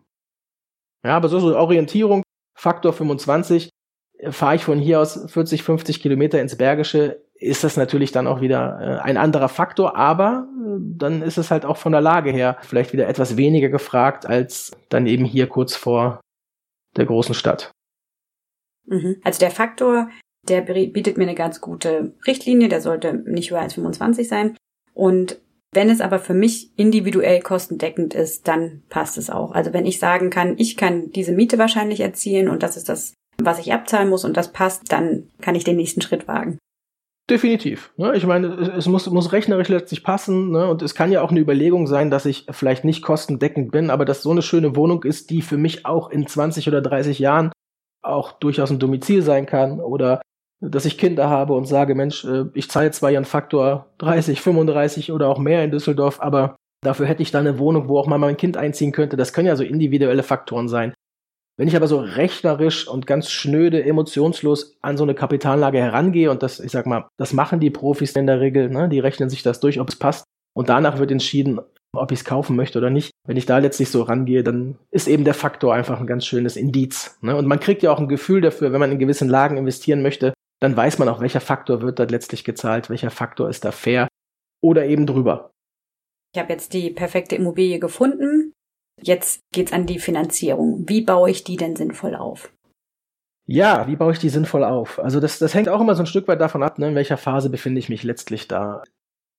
Ja, 1.06 1.16
aber 1.16 1.30
so, 1.30 1.40
so 1.40 1.58
Orientierung, 1.58 2.24
Faktor 2.58 2.92
25, 2.92 3.70
fahre 4.30 4.56
ich 4.56 4.66
von 4.66 4.80
hier 4.80 5.00
aus 5.00 5.32
40, 5.32 5.64
50 5.64 6.02
Kilometer 6.02 6.42
ins 6.42 6.58
Bergische, 6.58 7.24
ist 7.36 7.64
das 7.64 7.78
natürlich 7.78 8.12
dann 8.12 8.28
auch 8.28 8.42
wieder 8.42 8.80
äh, 8.82 9.02
ein 9.02 9.18
anderer 9.18 9.50
Faktor, 9.50 9.96
aber 9.96 10.48
äh, 10.50 10.78
dann 10.80 11.22
ist 11.22 11.38
es 11.38 11.52
halt 11.52 11.66
auch 11.66 11.78
von 11.78 11.94
der 11.94 12.02
Lage 12.02 12.32
her 12.32 12.58
vielleicht 12.62 12.92
wieder 12.92 13.08
etwas 13.08 13.38
weniger 13.38 13.70
gefragt 13.70 14.26
als 14.26 14.72
dann 14.90 15.08
eben 15.08 15.26
hier 15.26 15.48
kurz 15.48 15.76
vor 15.76 16.20
der 16.96 17.06
großen 17.06 17.36
Stadt. 17.36 17.72
Mhm. 18.86 19.18
Also 19.24 19.40
der 19.40 19.52
Faktor, 19.52 20.10
der 20.48 20.62
bietet 20.62 21.18
mir 21.18 21.24
eine 21.24 21.36
ganz 21.36 21.62
gute 21.62 22.14
Richtlinie, 22.28 22.70
der 22.70 22.82
sollte 22.82 23.14
nicht 23.14 23.52
höher 23.52 23.62
als 23.62 23.74
25 23.74 24.28
sein. 24.28 24.58
Und 24.94 25.40
wenn 25.72 25.90
es 25.90 26.02
aber 26.02 26.20
für 26.20 26.34
mich 26.34 26.72
individuell 26.78 27.42
kostendeckend 27.42 28.14
ist, 28.14 28.48
dann 28.48 28.84
passt 28.90 29.18
es 29.18 29.30
auch. 29.30 29.54
Also 29.54 29.74
wenn 29.74 29.86
ich 29.86 30.00
sagen 30.00 30.30
kann, 30.30 30.56
ich 30.58 30.78
kann 30.78 31.12
diese 31.12 31.32
Miete 31.32 31.58
wahrscheinlich 31.58 32.00
erzielen 32.00 32.48
und 32.48 32.62
das 32.62 32.78
ist 32.78 32.90
das, 32.90 33.14
was 33.42 33.60
ich 33.60 33.74
abzahlen 33.74 34.10
muss 34.10 34.24
und 34.24 34.38
das 34.38 34.52
passt, 34.52 34.92
dann 34.92 35.30
kann 35.42 35.56
ich 35.56 35.64
den 35.64 35.78
nächsten 35.78 36.02
Schritt 36.02 36.28
wagen. 36.28 36.60
Definitiv. 37.30 37.94
Ne? 37.96 38.16
Ich 38.16 38.26
meine, 38.26 38.48
es 38.48 38.86
muss, 38.88 39.10
muss 39.10 39.32
rechnerisch 39.32 39.70
letztlich 39.70 40.04
passen 40.04 40.52
ne? 40.52 40.68
und 40.68 40.82
es 40.82 40.94
kann 40.94 41.12
ja 41.12 41.22
auch 41.22 41.32
eine 41.32 41.40
Überlegung 41.40 41.88
sein, 41.88 42.12
dass 42.12 42.26
ich 42.26 42.46
vielleicht 42.50 42.84
nicht 42.84 43.02
kostendeckend 43.02 43.72
bin, 43.72 43.90
aber 43.90 44.04
dass 44.04 44.24
so 44.24 44.32
eine 44.32 44.42
schöne 44.42 44.76
Wohnung 44.76 45.04
ist, 45.04 45.30
die 45.30 45.42
für 45.42 45.58
mich 45.58 45.86
auch 45.86 46.10
in 46.10 46.28
20 46.28 46.68
oder 46.68 46.82
30 46.82 47.20
Jahren 47.20 47.52
auch 48.02 48.34
durchaus 48.34 48.72
ein 48.72 48.80
Domizil 48.80 49.22
sein 49.22 49.46
kann 49.46 49.80
oder 49.80 50.22
dass 50.60 50.86
ich 50.86 50.98
Kinder 50.98 51.30
habe 51.30 51.54
und 51.54 51.66
sage, 51.66 51.96
Mensch, 51.96 52.26
äh, 52.26 52.46
ich 52.54 52.70
zahle 52.70 52.92
zwar 52.92 53.12
ihren 53.12 53.26
Faktor 53.26 53.88
30, 54.00 54.42
35 54.42 55.12
oder 55.12 55.30
auch 55.30 55.40
mehr 55.40 55.64
in 55.64 55.72
Düsseldorf, 55.72 56.22
aber 56.22 56.58
dafür 56.84 57.06
hätte 57.06 57.22
ich 57.22 57.32
da 57.32 57.40
eine 57.40 57.60
Wohnung, 57.60 57.88
wo 57.88 58.00
auch 58.00 58.08
mal 58.08 58.18
mein 58.18 58.38
Kind 58.38 58.58
einziehen 58.58 58.92
könnte. 58.92 59.16
Das 59.18 59.32
können 59.32 59.48
ja 59.48 59.56
so 59.56 59.64
individuelle 59.64 60.24
Faktoren 60.24 60.68
sein. 60.68 60.94
Wenn 61.58 61.68
ich 61.68 61.76
aber 61.76 61.88
so 61.88 62.00
rechnerisch 62.00 62.88
und 62.88 63.06
ganz 63.06 63.30
schnöde, 63.30 63.84
emotionslos 63.84 64.76
an 64.82 64.98
so 64.98 65.04
eine 65.04 65.14
Kapitalanlage 65.14 65.78
herangehe 65.78 66.32
und 66.32 66.42
das, 66.42 66.60
ich 66.60 66.72
sag 66.72 66.88
mal, 66.88 67.08
das 67.18 67.34
machen 67.34 67.60
die 67.60 67.70
Profis 67.70 68.14
in 68.14 68.26
der 68.26 68.40
Regel, 68.40 68.70
ne? 68.70 68.90
die 68.90 69.00
rechnen 69.00 69.30
sich 69.30 69.44
das 69.44 69.60
durch, 69.60 69.80
ob 69.80 69.90
es 69.90 69.96
passt 69.96 70.24
und 70.56 70.70
danach 70.70 70.98
wird 70.98 71.12
entschieden, 71.12 71.60
ob 71.96 72.12
ich 72.12 72.20
es 72.20 72.26
kaufen 72.26 72.56
möchte 72.56 72.80
oder 72.80 72.90
nicht. 72.90 73.12
Wenn 73.28 73.38
ich 73.38 73.46
da 73.46 73.60
letztlich 73.60 73.90
so 73.90 74.02
rangehe, 74.02 74.44
dann 74.44 74.80
ist 74.90 75.08
eben 75.08 75.26
der 75.26 75.36
Faktor 75.36 75.76
einfach 75.76 76.00
ein 76.00 76.08
ganz 76.08 76.26
schönes 76.26 76.56
Indiz. 76.56 77.20
Ne? 77.22 77.36
Und 77.36 77.46
man 77.46 77.60
kriegt 77.60 77.84
ja 77.84 77.92
auch 77.92 78.00
ein 78.00 78.08
Gefühl 78.08 78.42
dafür, 78.42 78.74
wenn 78.74 78.80
man 78.80 78.92
in 78.92 79.00
gewissen 79.00 79.30
Lagen 79.30 79.58
investieren 79.58 80.02
möchte, 80.02 80.34
dann 80.60 80.76
weiß 80.76 80.98
man 80.98 81.10
auch, 81.10 81.22
welcher 81.22 81.42
Faktor 81.42 81.82
wird 81.82 82.00
da 82.00 82.06
letztlich 82.06 82.44
gezahlt, 82.44 82.90
welcher 82.90 83.12
Faktor 83.12 83.50
ist 83.50 83.64
da 83.64 83.72
fair 83.72 84.08
oder 84.64 84.86
eben 84.86 85.06
drüber. 85.06 85.52
Ich 86.34 86.42
habe 86.42 86.52
jetzt 86.52 86.74
die 86.74 86.90
perfekte 86.90 87.36
Immobilie 87.36 87.78
gefunden. 87.78 88.43
Jetzt 89.04 89.42
geht's 89.52 89.74
an 89.74 89.86
die 89.86 90.00
Finanzierung. 90.00 90.84
Wie 90.88 91.02
baue 91.02 91.30
ich 91.30 91.44
die 91.44 91.58
denn 91.58 91.76
sinnvoll 91.76 92.16
auf? 92.16 92.52
Ja, 93.46 93.88
wie 93.88 93.98
baue 93.98 94.14
ich 94.14 94.20
die 94.20 94.30
sinnvoll 94.30 94.64
auf? 94.64 95.00
Also 95.00 95.20
das, 95.20 95.40
das 95.40 95.54
hängt 95.54 95.68
auch 95.68 95.82
immer 95.82 95.96
so 95.96 96.04
ein 96.04 96.08
Stück 96.08 96.28
weit 96.30 96.40
davon 96.40 96.64
ab, 96.64 96.80
ne, 96.80 96.88
in 96.88 96.96
welcher 96.96 97.18
Phase 97.18 97.50
befinde 97.50 97.80
ich 97.80 97.90
mich 97.90 98.04
letztlich 98.04 98.48
da. 98.48 98.84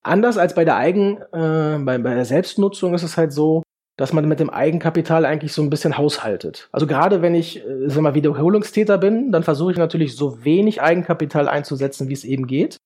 Anders 0.03 0.37
als 0.37 0.55
bei 0.55 0.67
der 0.67 0.77
Eigen, 0.77 1.17
äh, 1.33 1.79
bei, 1.79 1.97
bei 1.97 2.15
der 2.15 2.27
Selbstnutzung 2.27 2.93
ist 2.93 3.03
es 3.03 3.17
halt 3.17 3.33
so, 3.33 3.63
dass 3.97 4.13
man 4.13 4.29
mit 4.29 4.41
dem 4.41 4.51
Eigenkapital 4.51 5.25
eigentlich 5.25 5.55
so 5.55 5.63
ein 5.63 5.71
bisschen 5.71 5.97
haushaltet. 5.97 6.69
Also 6.73 6.87
gerade 6.87 7.23
wenn 7.23 7.35
ich, 7.35 7.65
äh, 7.65 8.01
mal, 8.01 8.15
Wiederholungstäter 8.15 8.99
bin, 8.99 9.33
dann 9.33 9.45
versuche 9.45 9.73
ich 9.73 9.79
natürlich 9.79 10.17
so 10.17 10.45
wenig 10.45 10.83
Eigenkapital 10.83 11.49
einzusetzen, 11.49 12.09
wie 12.09 12.13
es 12.13 12.25
eben 12.25 12.47
geht, 12.47 12.77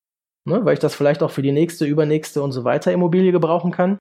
ne, 0.45 0.65
weil 0.65 0.75
ich 0.75 0.81
das 0.81 0.95
vielleicht 0.95 1.25
auch 1.25 1.33
für 1.33 1.43
die 1.43 1.51
nächste, 1.51 1.87
übernächste 1.87 2.43
und 2.43 2.53
so 2.53 2.63
weiter 2.63 2.93
Immobilie 2.93 3.33
gebrauchen 3.33 3.73
kann. 3.73 3.99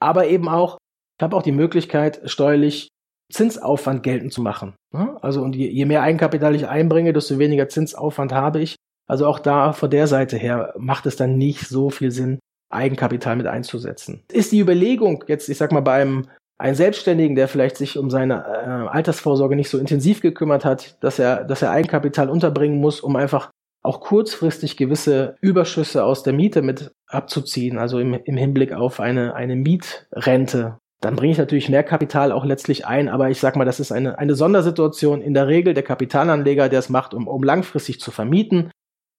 Aber 0.00 0.28
eben 0.28 0.48
auch, 0.48 0.78
ich 1.18 1.22
habe 1.22 1.36
auch 1.36 1.42
die 1.42 1.52
Möglichkeit, 1.52 2.20
steuerlich 2.24 2.88
Zinsaufwand 3.32 4.02
geltend 4.02 4.32
zu 4.32 4.42
machen. 4.42 4.74
Also 5.22 5.42
und 5.42 5.56
je, 5.56 5.68
je 5.68 5.86
mehr 5.86 6.02
Eigenkapital 6.02 6.54
ich 6.54 6.68
einbringe, 6.68 7.12
desto 7.12 7.38
weniger 7.38 7.68
Zinsaufwand 7.68 8.32
habe 8.32 8.60
ich. 8.60 8.76
Also 9.06 9.26
auch 9.26 9.38
da 9.38 9.72
von 9.72 9.90
der 9.90 10.06
Seite 10.06 10.36
her 10.36 10.72
macht 10.78 11.06
es 11.06 11.16
dann 11.16 11.36
nicht 11.36 11.68
so 11.68 11.90
viel 11.90 12.10
Sinn, 12.10 12.38
Eigenkapital 12.70 13.36
mit 13.36 13.46
einzusetzen. 13.46 14.24
Ist 14.32 14.52
die 14.52 14.60
Überlegung 14.60 15.24
jetzt, 15.26 15.48
ich 15.48 15.58
sag 15.58 15.72
mal, 15.72 15.80
beim 15.80 16.28
einem 16.58 16.74
Selbstständigen, 16.74 17.34
der 17.34 17.48
vielleicht 17.48 17.76
sich 17.76 17.98
um 17.98 18.10
seine 18.10 18.44
äh, 18.44 18.88
Altersvorsorge 18.88 19.56
nicht 19.56 19.68
so 19.68 19.78
intensiv 19.78 20.20
gekümmert 20.20 20.64
hat, 20.64 21.02
dass 21.02 21.18
er, 21.18 21.44
dass 21.44 21.62
er 21.62 21.70
Eigenkapital 21.70 22.30
unterbringen 22.30 22.80
muss, 22.80 23.00
um 23.00 23.16
einfach 23.16 23.50
auch 23.82 24.00
kurzfristig 24.00 24.76
gewisse 24.76 25.36
Überschüsse 25.40 26.04
aus 26.04 26.22
der 26.22 26.32
Miete 26.32 26.62
mit 26.62 26.92
abzuziehen, 27.06 27.76
also 27.76 27.98
im, 27.98 28.14
im 28.14 28.36
Hinblick 28.36 28.72
auf 28.72 29.00
eine, 29.00 29.34
eine 29.34 29.56
Mietrente, 29.56 30.78
dann 31.04 31.16
bringe 31.16 31.32
ich 31.32 31.38
natürlich 31.38 31.68
mehr 31.68 31.84
Kapital 31.84 32.32
auch 32.32 32.46
letztlich 32.46 32.86
ein, 32.86 33.10
aber 33.10 33.28
ich 33.28 33.38
sag 33.38 33.56
mal, 33.56 33.66
das 33.66 33.78
ist 33.78 33.92
eine, 33.92 34.18
eine 34.18 34.34
Sondersituation. 34.34 35.20
In 35.20 35.34
der 35.34 35.48
Regel 35.48 35.74
der 35.74 35.82
Kapitalanleger, 35.82 36.70
der 36.70 36.78
es 36.78 36.88
macht, 36.88 37.12
um, 37.12 37.28
um 37.28 37.42
langfristig 37.42 38.00
zu 38.00 38.10
vermieten 38.10 38.70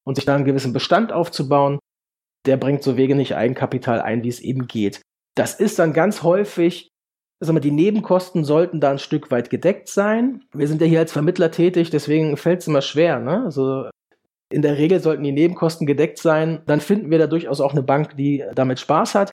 und 0.03 0.15
sich 0.15 0.25
da 0.25 0.33
einen 0.33 0.45
gewissen 0.45 0.73
Bestand 0.73 1.11
aufzubauen, 1.11 1.77
der 2.47 2.57
bringt 2.57 2.81
so 2.81 2.97
wenig 2.97 3.35
Eigenkapital 3.35 4.01
ein, 4.01 4.23
wie 4.23 4.29
es 4.29 4.39
eben 4.39 4.67
geht. 4.67 5.01
Das 5.35 5.59
ist 5.59 5.77
dann 5.77 5.93
ganz 5.93 6.23
häufig, 6.23 6.89
mal, 7.45 7.59
die 7.59 7.69
Nebenkosten 7.69 8.45
sollten 8.45 8.79
da 8.79 8.89
ein 8.89 8.97
Stück 8.97 9.29
weit 9.29 9.51
gedeckt 9.51 9.87
sein. 9.87 10.43
Wir 10.53 10.67
sind 10.67 10.81
ja 10.81 10.87
hier 10.87 10.99
als 10.99 11.11
Vermittler 11.11 11.51
tätig, 11.51 11.91
deswegen 11.91 12.35
fällt 12.35 12.61
es 12.61 12.67
immer 12.67 12.81
schwer. 12.81 13.19
Ne? 13.19 13.43
Also 13.43 13.89
in 14.51 14.63
der 14.63 14.79
Regel 14.79 15.01
sollten 15.01 15.23
die 15.23 15.31
Nebenkosten 15.31 15.85
gedeckt 15.85 16.17
sein. 16.17 16.63
Dann 16.65 16.81
finden 16.81 17.11
wir 17.11 17.19
da 17.19 17.27
durchaus 17.27 17.61
auch 17.61 17.73
eine 17.73 17.83
Bank, 17.83 18.17
die 18.17 18.43
damit 18.55 18.79
Spaß 18.79 19.13
hat. 19.13 19.31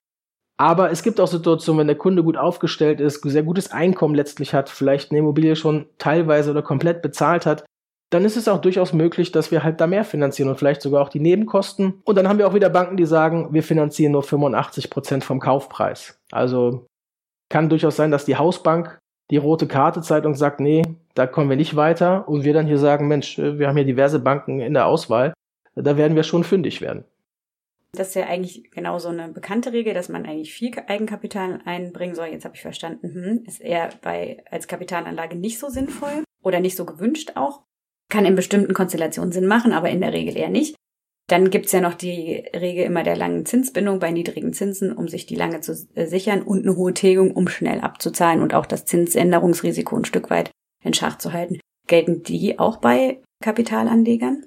Aber 0.62 0.92
es 0.92 1.02
gibt 1.02 1.18
auch 1.18 1.26
Situationen, 1.26 1.80
wenn 1.80 1.86
der 1.88 1.96
Kunde 1.96 2.22
gut 2.22 2.36
aufgestellt 2.36 3.00
ist, 3.00 3.20
sehr 3.24 3.42
gutes 3.42 3.72
Einkommen 3.72 4.14
letztlich 4.14 4.54
hat, 4.54 4.68
vielleicht 4.68 5.10
eine 5.10 5.18
Immobilie 5.18 5.56
schon 5.56 5.86
teilweise 5.98 6.52
oder 6.52 6.62
komplett 6.62 7.02
bezahlt 7.02 7.46
hat, 7.46 7.64
dann 8.10 8.24
ist 8.24 8.36
es 8.36 8.46
auch 8.46 8.60
durchaus 8.60 8.92
möglich, 8.92 9.32
dass 9.32 9.50
wir 9.50 9.64
halt 9.64 9.80
da 9.80 9.88
mehr 9.88 10.04
finanzieren 10.04 10.48
und 10.48 10.60
vielleicht 10.60 10.80
sogar 10.80 11.02
auch 11.02 11.08
die 11.08 11.18
Nebenkosten. 11.18 12.00
Und 12.04 12.14
dann 12.14 12.28
haben 12.28 12.38
wir 12.38 12.46
auch 12.46 12.54
wieder 12.54 12.70
Banken, 12.70 12.96
die 12.96 13.06
sagen, 13.06 13.48
wir 13.50 13.64
finanzieren 13.64 14.12
nur 14.12 14.22
85 14.22 14.88
Prozent 14.88 15.24
vom 15.24 15.40
Kaufpreis. 15.40 16.20
Also 16.30 16.86
kann 17.48 17.68
durchaus 17.68 17.96
sein, 17.96 18.12
dass 18.12 18.24
die 18.24 18.36
Hausbank 18.36 19.00
die 19.32 19.38
rote 19.38 19.66
Karte 19.66 20.00
Zeitung 20.00 20.36
sagt, 20.36 20.60
nee, 20.60 20.84
da 21.14 21.26
kommen 21.26 21.50
wir 21.50 21.56
nicht 21.56 21.74
weiter. 21.74 22.28
Und 22.28 22.44
wir 22.44 22.54
dann 22.54 22.68
hier 22.68 22.78
sagen, 22.78 23.08
Mensch, 23.08 23.36
wir 23.36 23.66
haben 23.66 23.76
hier 23.76 23.84
diverse 23.84 24.20
Banken 24.20 24.60
in 24.60 24.74
der 24.74 24.86
Auswahl. 24.86 25.34
Da 25.74 25.96
werden 25.96 26.14
wir 26.14 26.22
schon 26.22 26.44
fündig 26.44 26.80
werden. 26.80 27.02
Das 27.94 28.08
ist 28.08 28.14
ja 28.14 28.26
eigentlich 28.26 28.70
genau 28.70 28.98
so 28.98 29.08
eine 29.08 29.28
bekannte 29.28 29.72
Regel, 29.72 29.92
dass 29.92 30.08
man 30.08 30.24
eigentlich 30.24 30.54
viel 30.54 30.72
Eigenkapital 30.86 31.60
einbringen 31.66 32.14
soll. 32.14 32.28
Jetzt 32.28 32.46
habe 32.46 32.54
ich 32.54 32.62
verstanden, 32.62 33.14
hm, 33.14 33.44
ist 33.46 33.60
eher 33.60 33.90
bei 34.00 34.42
als 34.50 34.66
Kapitalanlage 34.66 35.36
nicht 35.36 35.58
so 35.58 35.68
sinnvoll 35.68 36.24
oder 36.42 36.60
nicht 36.60 36.76
so 36.76 36.86
gewünscht 36.86 37.32
auch. 37.34 37.64
Kann 38.08 38.24
in 38.24 38.34
bestimmten 38.34 38.72
Konstellationen 38.72 39.32
Sinn 39.32 39.46
machen, 39.46 39.72
aber 39.72 39.90
in 39.90 40.00
der 40.00 40.14
Regel 40.14 40.36
eher 40.36 40.48
nicht. 40.48 40.74
Dann 41.28 41.50
gibt's 41.50 41.72
ja 41.72 41.80
noch 41.80 41.94
die 41.94 42.44
Regel 42.54 42.84
immer 42.84 43.02
der 43.02 43.16
langen 43.16 43.46
Zinsbindung 43.46 43.98
bei 43.98 44.10
niedrigen 44.10 44.54
Zinsen, 44.54 44.92
um 44.92 45.08
sich 45.08 45.26
die 45.26 45.36
lange 45.36 45.60
zu 45.60 45.72
äh, 45.94 46.06
sichern 46.06 46.42
und 46.42 46.62
eine 46.66 46.76
hohe 46.76 46.94
Tilgung, 46.94 47.32
um 47.32 47.46
schnell 47.46 47.80
abzuzahlen 47.80 48.42
und 48.42 48.54
auch 48.54 48.66
das 48.66 48.86
Zinsänderungsrisiko 48.86 49.96
ein 49.96 50.04
Stück 50.04 50.30
weit 50.30 50.50
in 50.82 50.94
Schach 50.94 51.18
zu 51.18 51.32
halten. 51.32 51.60
Gelten 51.88 52.22
die 52.22 52.58
auch 52.58 52.78
bei 52.78 53.22
Kapitalanlegern? 53.42 54.46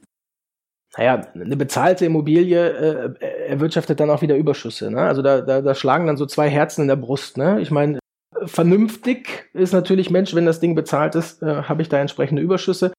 Naja, 0.97 1.21
eine 1.33 1.57
bezahlte 1.57 2.05
Immobilie 2.05 2.69
äh, 2.69 3.47
erwirtschaftet 3.47 3.99
dann 3.99 4.09
auch 4.09 4.21
wieder 4.21 4.37
Überschüsse. 4.37 4.89
Ne? 4.89 5.01
Also 5.01 5.21
da, 5.21 5.41
da, 5.41 5.61
da 5.61 5.75
schlagen 5.75 6.07
dann 6.07 6.17
so 6.17 6.25
zwei 6.25 6.49
Herzen 6.49 6.83
in 6.83 6.87
der 6.87 6.95
Brust. 6.95 7.37
Ne? 7.37 7.59
Ich 7.59 7.69
meine, 7.69 7.99
vernünftig 8.45 9.49
ist 9.53 9.73
natürlich, 9.73 10.09
Mensch, 10.09 10.33
wenn 10.35 10.45
das 10.45 10.59
Ding 10.59 10.73
bezahlt 10.73 11.15
ist, 11.15 11.41
äh, 11.43 11.63
habe 11.63 11.81
ich 11.81 11.89
da 11.89 11.99
entsprechende 11.99 12.41
Überschüsse. 12.41 12.93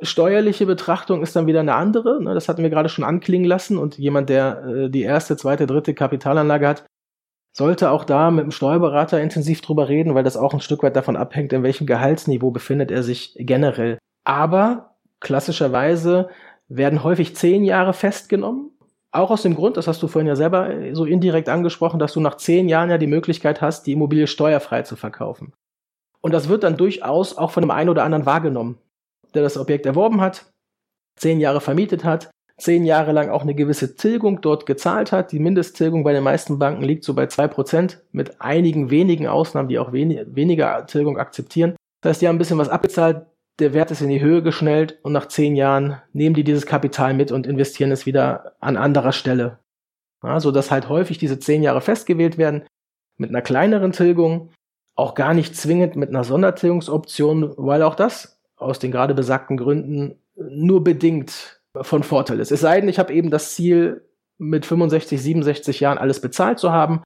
Steuerliche 0.00 0.66
Betrachtung 0.66 1.22
ist 1.22 1.34
dann 1.34 1.46
wieder 1.46 1.60
eine 1.60 1.74
andere. 1.74 2.22
Ne? 2.22 2.34
Das 2.34 2.48
hatten 2.48 2.62
wir 2.62 2.70
gerade 2.70 2.88
schon 2.88 3.04
anklingen 3.04 3.46
lassen. 3.46 3.76
Und 3.76 3.98
jemand, 3.98 4.28
der 4.28 4.64
äh, 4.64 4.90
die 4.90 5.02
erste, 5.02 5.36
zweite, 5.36 5.66
dritte 5.66 5.94
Kapitalanlage 5.94 6.68
hat, 6.68 6.86
sollte 7.52 7.90
auch 7.90 8.04
da 8.04 8.30
mit 8.30 8.44
dem 8.44 8.50
Steuerberater 8.50 9.20
intensiv 9.20 9.60
drüber 9.60 9.88
reden, 9.88 10.14
weil 10.14 10.24
das 10.24 10.36
auch 10.36 10.54
ein 10.54 10.60
Stück 10.60 10.82
weit 10.82 10.96
davon 10.96 11.16
abhängt, 11.16 11.52
in 11.52 11.62
welchem 11.62 11.86
Gehaltsniveau 11.86 12.50
befindet 12.50 12.90
er 12.90 13.02
sich 13.02 13.34
generell. 13.38 13.98
Aber 14.24 14.94
klassischerweise 15.20 16.28
werden 16.76 17.04
häufig 17.04 17.36
zehn 17.36 17.64
Jahre 17.64 17.92
festgenommen. 17.92 18.70
Auch 19.10 19.30
aus 19.30 19.42
dem 19.42 19.54
Grund, 19.54 19.76
das 19.76 19.88
hast 19.88 20.02
du 20.02 20.08
vorhin 20.08 20.26
ja 20.26 20.36
selber 20.36 20.70
so 20.92 21.04
indirekt 21.04 21.48
angesprochen, 21.48 21.98
dass 21.98 22.14
du 22.14 22.20
nach 22.20 22.36
zehn 22.36 22.68
Jahren 22.68 22.88
ja 22.88 22.98
die 22.98 23.06
Möglichkeit 23.06 23.60
hast, 23.60 23.86
die 23.86 23.92
Immobilie 23.92 24.26
steuerfrei 24.26 24.82
zu 24.82 24.96
verkaufen. 24.96 25.52
Und 26.22 26.32
das 26.32 26.48
wird 26.48 26.62
dann 26.62 26.76
durchaus 26.76 27.36
auch 27.36 27.50
von 27.50 27.62
dem 27.62 27.70
einen 27.70 27.90
oder 27.90 28.04
anderen 28.04 28.26
wahrgenommen, 28.26 28.78
der 29.34 29.42
das 29.42 29.58
Objekt 29.58 29.84
erworben 29.84 30.20
hat, 30.20 30.50
zehn 31.16 31.40
Jahre 31.40 31.60
vermietet 31.60 32.04
hat, 32.04 32.30
zehn 32.58 32.84
Jahre 32.84 33.12
lang 33.12 33.28
auch 33.28 33.42
eine 33.42 33.54
gewisse 33.54 33.96
Tilgung 33.96 34.40
dort 34.40 34.64
gezahlt 34.64 35.12
hat. 35.12 35.32
Die 35.32 35.40
Mindesttilgung 35.40 36.04
bei 36.04 36.12
den 36.12 36.22
meisten 36.22 36.58
Banken 36.58 36.84
liegt 36.84 37.04
so 37.04 37.12
bei 37.12 37.26
zwei 37.26 37.48
Prozent, 37.48 38.02
mit 38.12 38.40
einigen 38.40 38.90
wenigen 38.90 39.26
Ausnahmen, 39.26 39.68
die 39.68 39.78
auch 39.78 39.92
wenig, 39.92 40.20
weniger 40.26 40.86
Tilgung 40.86 41.18
akzeptieren. 41.18 41.74
Das 42.00 42.10
heißt, 42.10 42.22
die 42.22 42.28
haben 42.28 42.36
ein 42.36 42.38
bisschen 42.38 42.58
was 42.58 42.68
abgezahlt, 42.68 43.26
der 43.58 43.74
Wert 43.74 43.90
ist 43.90 44.00
in 44.00 44.08
die 44.08 44.20
Höhe 44.20 44.42
geschnellt 44.42 44.98
und 45.02 45.12
nach 45.12 45.28
zehn 45.28 45.56
Jahren 45.56 46.00
nehmen 46.12 46.34
die 46.34 46.44
dieses 46.44 46.66
Kapital 46.66 47.14
mit 47.14 47.32
und 47.32 47.46
investieren 47.46 47.90
es 47.90 48.06
wieder 48.06 48.56
an 48.60 48.76
anderer 48.76 49.12
Stelle. 49.12 49.58
Ja, 50.22 50.40
so 50.40 50.50
dass 50.50 50.70
halt 50.70 50.88
häufig 50.88 51.18
diese 51.18 51.38
zehn 51.38 51.62
Jahre 51.62 51.80
festgewählt 51.80 52.38
werden 52.38 52.64
mit 53.18 53.30
einer 53.30 53.42
kleineren 53.42 53.92
Tilgung, 53.92 54.50
auch 54.94 55.14
gar 55.14 55.34
nicht 55.34 55.56
zwingend 55.56 55.96
mit 55.96 56.10
einer 56.10 56.24
Sondertilgungsoption, 56.24 57.54
weil 57.56 57.82
auch 57.82 57.94
das 57.94 58.40
aus 58.56 58.78
den 58.78 58.92
gerade 58.92 59.14
besagten 59.14 59.56
Gründen 59.56 60.18
nur 60.34 60.84
bedingt 60.84 61.60
von 61.80 62.02
Vorteil 62.02 62.40
ist. 62.40 62.52
Es 62.52 62.60
sei 62.60 62.80
denn, 62.80 62.88
ich 62.88 62.98
habe 62.98 63.12
eben 63.12 63.30
das 63.30 63.54
Ziel, 63.54 64.06
mit 64.38 64.66
65, 64.66 65.22
67 65.22 65.80
Jahren 65.80 65.98
alles 65.98 66.20
bezahlt 66.20 66.58
zu 66.58 66.72
haben, 66.72 67.02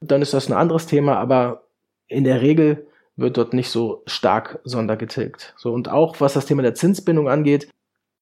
dann 0.00 0.22
ist 0.22 0.34
das 0.34 0.48
ein 0.48 0.54
anderes 0.56 0.86
Thema, 0.86 1.18
aber 1.18 1.68
in 2.08 2.24
der 2.24 2.42
Regel 2.42 2.88
wird 3.16 3.36
dort 3.36 3.54
nicht 3.54 3.70
so 3.70 4.02
stark 4.06 4.60
sondergetilgt. 4.64 5.54
So, 5.56 5.72
und 5.72 5.88
auch 5.88 6.20
was 6.20 6.34
das 6.34 6.46
Thema 6.46 6.62
der 6.62 6.74
Zinsbindung 6.74 7.28
angeht, 7.28 7.70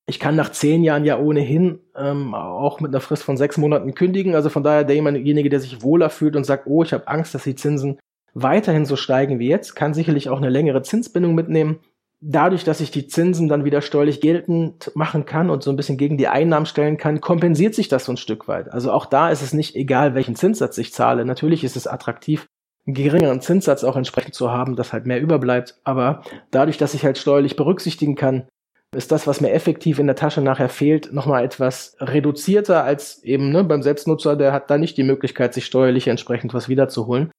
ich 0.09 0.19
kann 0.19 0.37
nach 0.37 0.51
zehn 0.51 0.85
Jahren 0.85 1.05
ja 1.05 1.19
ohnehin 1.19 1.81
ähm, 1.95 2.35
auch 2.35 2.81
mit 2.81 2.91
einer 2.91 3.01
Frist 3.03 3.23
von 3.23 3.37
sechs 3.37 3.59
Monaten 3.59 3.95
kündigen. 3.95 4.35
Also 4.35 4.49
von 4.49 4.63
daher 4.63 4.85
derjenige, 4.85 5.51
der 5.51 5.61
sich 5.61 5.83
wohler 5.83 6.09
fühlt 6.09 6.35
und 6.35 6.45
sagt, 6.45 6.67
oh, 6.67 6.83
ich 6.83 6.95
habe 6.95 7.09
Angst, 7.09 7.35
dass 7.35 7.45
die 7.45 7.55
Zinsen 7.55 7.99
weiterhin 8.33 8.87
so 8.87 8.97
steigen 8.97 9.39
wie 9.39 9.49
jetzt, 9.49 9.75
kann 9.77 9.93
sicherlich 9.93 10.31
auch 10.31 10.39
eine 10.39 10.49
längere 10.49 10.83
Zinsbindung 10.83 11.35
mitnehmen. 11.35 11.81
Dadurch, 12.21 12.65
dass 12.65 12.81
ich 12.81 12.91
die 12.91 13.07
Zinsen 13.07 13.49
dann 13.49 13.65
wieder 13.65 13.83
steuerlich 13.83 14.21
geltend 14.21 14.91
machen 14.95 15.27
kann 15.27 15.51
und 15.51 15.63
so 15.63 15.71
ein 15.71 15.77
bisschen 15.77 15.99
gegen 15.99 16.17
die 16.17 16.27
Einnahmen 16.27 16.67
stellen 16.67 16.97
kann, 16.97 17.21
kompensiert 17.21 17.75
sich 17.75 17.89
das 17.89 18.07
so 18.07 18.13
ein 18.13 18.17
Stück 18.17 18.49
weit. 18.49 18.73
Also 18.73 18.91
auch 18.91 19.07
da 19.07 19.31
ist 19.31 19.43
es 19.43 19.53
nicht 19.53 19.77
egal, 19.77 20.15
welchen 20.15 20.35
Zinssatz 20.35 20.79
ich 20.79 20.93
zahle. 20.93 21.27
Natürlich 21.27 21.65
ist 21.65 21.77
es 21.77 21.87
attraktiv, 21.87 22.47
geringeren 22.95 23.41
Zinssatz 23.41 23.85
auch 23.85 23.97
entsprechend 23.97 24.35
zu 24.35 24.51
haben, 24.51 24.77
dass 24.77 24.93
halt 24.93 25.07
mehr 25.07 25.21
überbleibt. 25.21 25.79
Aber 25.85 26.23
dadurch, 26.51 26.79
dass 26.79 26.95
ich 26.95 27.05
halt 27.05 27.19
steuerlich 27.19 27.57
berücksichtigen 27.57 28.15
kann, 28.15 28.49
ist 28.97 29.13
das, 29.13 29.27
was 29.27 29.41
mir 29.41 29.53
effektiv 29.53 29.99
in 29.99 30.07
der 30.07 30.17
Tasche 30.17 30.41
nachher 30.41 30.71
fehlt, 30.71 31.13
nochmal 31.13 31.45
etwas 31.45 31.97
reduzierter 32.01 32.85
als 32.85 33.23
eben 33.23 33.51
ne, 33.51 33.63
beim 33.63 33.83
Selbstnutzer, 33.83 34.35
der 34.37 34.53
hat 34.53 34.71
da 34.71 34.79
nicht 34.79 34.97
die 34.97 35.03
Möglichkeit, 35.03 35.53
sich 35.53 35.67
steuerlich 35.67 36.09
entsprechend 36.09 36.55
was 36.55 36.69
wiederzuholen 36.69 37.31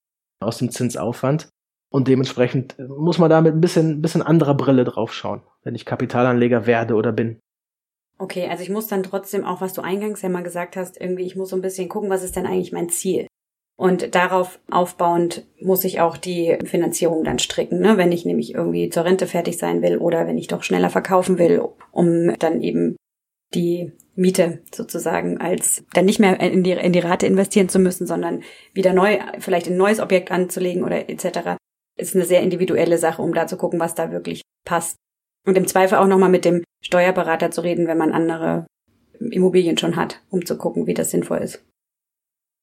aus 0.42 0.60
dem 0.60 0.70
Zinsaufwand. 0.70 1.50
Und 1.92 2.08
dementsprechend 2.08 2.78
muss 2.78 3.18
man 3.18 3.32
da 3.32 3.42
mit 3.42 3.54
ein 3.56 3.62
bisschen, 3.62 4.02
bisschen 4.02 4.22
anderer 4.22 4.54
Brille 4.54 4.84
drauf 4.84 5.12
schauen, 5.12 5.42
wenn 5.64 5.74
ich 5.74 5.86
Kapitalanleger 5.86 6.68
werde 6.68 6.94
oder 6.94 7.12
bin. 7.12 7.40
Okay, 8.20 8.48
also 8.48 8.62
ich 8.62 8.70
muss 8.70 8.88
dann 8.88 9.02
trotzdem 9.02 9.44
auch, 9.44 9.62
was 9.62 9.74
du 9.74 9.82
eingangs 9.82 10.22
ja 10.22 10.30
mal 10.30 10.44
gesagt 10.44 10.76
hast, 10.76 11.02
irgendwie, 11.02 11.24
ich 11.24 11.36
muss 11.36 11.50
so 11.50 11.56
ein 11.56 11.64
bisschen 11.64 11.90
gucken, 11.90 12.12
was 12.12 12.22
ist 12.22 12.36
denn 12.36 12.46
eigentlich 12.46 12.72
mein 12.72 12.90
Ziel? 12.90 13.28
Und 13.80 14.14
darauf 14.14 14.60
aufbauend 14.70 15.46
muss 15.62 15.86
ich 15.86 16.02
auch 16.02 16.18
die 16.18 16.58
Finanzierung 16.66 17.24
dann 17.24 17.40
stricken, 17.40 17.80
ne? 17.80 17.96
wenn 17.96 18.12
ich 18.12 18.26
nämlich 18.26 18.54
irgendwie 18.54 18.90
zur 18.90 19.06
Rente 19.06 19.26
fertig 19.26 19.58
sein 19.58 19.82
will 19.82 20.00
oder 20.00 20.28
wenn 20.28 20.38
ich 20.38 20.48
doch 20.48 20.64
schneller 20.64 20.90
verkaufen 20.90 21.38
will, 21.38 21.64
um 21.94 22.38
dann 22.40 22.62
eben 22.62 22.98
die 23.54 23.94
Miete 24.16 24.60
sozusagen 24.76 25.38
als 25.38 25.86
dann 25.94 26.04
nicht 26.04 26.20
mehr 26.20 26.42
in 26.42 26.62
die, 26.62 26.72
in 26.72 26.92
die 26.92 27.00
Rate 27.00 27.26
investieren 27.26 27.70
zu 27.70 27.80
müssen, 27.80 28.06
sondern 28.06 28.44
wieder 28.74 28.92
neu, 28.92 29.18
vielleicht 29.40 29.68
ein 29.68 29.78
neues 29.78 30.02
Objekt 30.02 30.30
anzulegen 30.30 30.84
oder 30.84 31.10
etc. 31.10 31.56
Ist 31.98 32.18
eine 32.18 32.26
sehr 32.26 32.42
individuelle 32.42 32.98
Sache, 32.98 33.22
um 33.22 33.34
da 33.34 33.48
zu 33.48 33.56
gucken, 33.56 33.80
was 33.80 33.96
da 33.96 34.12
wirklich 34.12 34.42
passt. 34.66 34.98
Und 35.48 35.58
im 35.58 35.68
Zweifel 35.68 36.00
auch 36.00 36.08
nochmal 36.08 36.28
mit 36.28 36.44
dem 36.44 36.66
Steuerberater 36.84 37.50
zu 37.50 37.62
reden, 37.62 37.88
wenn 37.88 37.98
man 37.98 38.12
andere 38.12 38.68
Immobilien 39.22 39.78
schon 39.78 39.96
hat, 39.96 40.22
um 40.30 40.46
zu 40.46 40.58
gucken, 40.58 40.86
wie 40.86 40.94
das 40.94 41.12
sinnvoll 41.12 41.38
ist. 41.38 41.64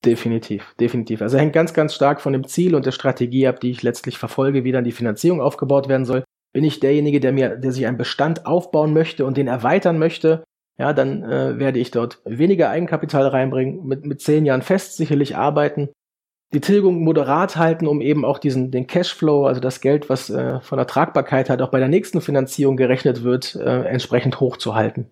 Definitiv, 0.05 0.75
definitiv. 0.79 1.23
Also 1.23 1.39
hängt 1.39 1.53
ganz, 1.53 1.75
ganz 1.75 1.95
stark 1.95 2.21
von 2.21 2.33
dem 2.33 2.47
Ziel 2.47 2.75
und 2.75 2.87
der 2.87 2.93
Strategie 2.93 3.49
ab, 3.49 3.61
die 3.61 3.71
ich 3.71 3.83
letztlich 3.83 4.19
verfolge, 4.19 4.65
wie 4.65 4.73
dann 4.73 4.85
die 4.85 4.93
Finanzierung 4.93 5.41
aufgebaut 5.41 5.89
werden 5.89 6.05
soll. 6.05 6.25
Bin 6.53 6.65
ich 6.65 6.81
derjenige, 6.81 7.21
der 7.21 7.33
mir, 7.33 7.57
der 7.57 7.73
sich 7.73 7.87
einen 7.87 7.99
Bestand 7.99 8.47
aufbauen 8.47 8.93
möchte 8.93 9.27
und 9.27 9.37
den 9.37 9.49
erweitern 9.49 9.99
möchte, 9.99 10.45
ja, 10.79 10.93
dann 10.93 11.23
äh, 11.25 11.59
werde 11.59 11.79
ich 11.79 11.91
dort 11.91 12.21
weniger 12.25 12.71
Eigenkapital 12.71 13.27
reinbringen, 13.27 13.87
mit, 13.87 14.05
mit 14.05 14.21
zehn 14.21 14.45
Jahren 14.45 14.63
fest 14.63 14.97
sicherlich 14.97 15.37
arbeiten, 15.37 15.89
die 16.53 16.61
Tilgung 16.61 17.03
moderat 17.03 17.57
halten, 17.57 17.87
um 17.87 18.01
eben 18.01 18.25
auch 18.25 18.39
diesen, 18.39 18.71
den 18.71 18.87
Cashflow, 18.87 19.47
also 19.47 19.61
das 19.61 19.81
Geld, 19.81 20.09
was 20.09 20.31
äh, 20.31 20.61
von 20.61 20.79
der 20.79 20.87
Tragbarkeit 20.87 21.51
halt 21.51 21.63
auch 21.63 21.71
bei 21.71 21.81
der 21.81 21.89
nächsten 21.89 22.21
Finanzierung 22.21 22.77
gerechnet 22.77 23.25
wird, 23.25 23.57
äh, 23.57 23.85
entsprechend 23.85 24.39
hochzuhalten. 24.39 25.11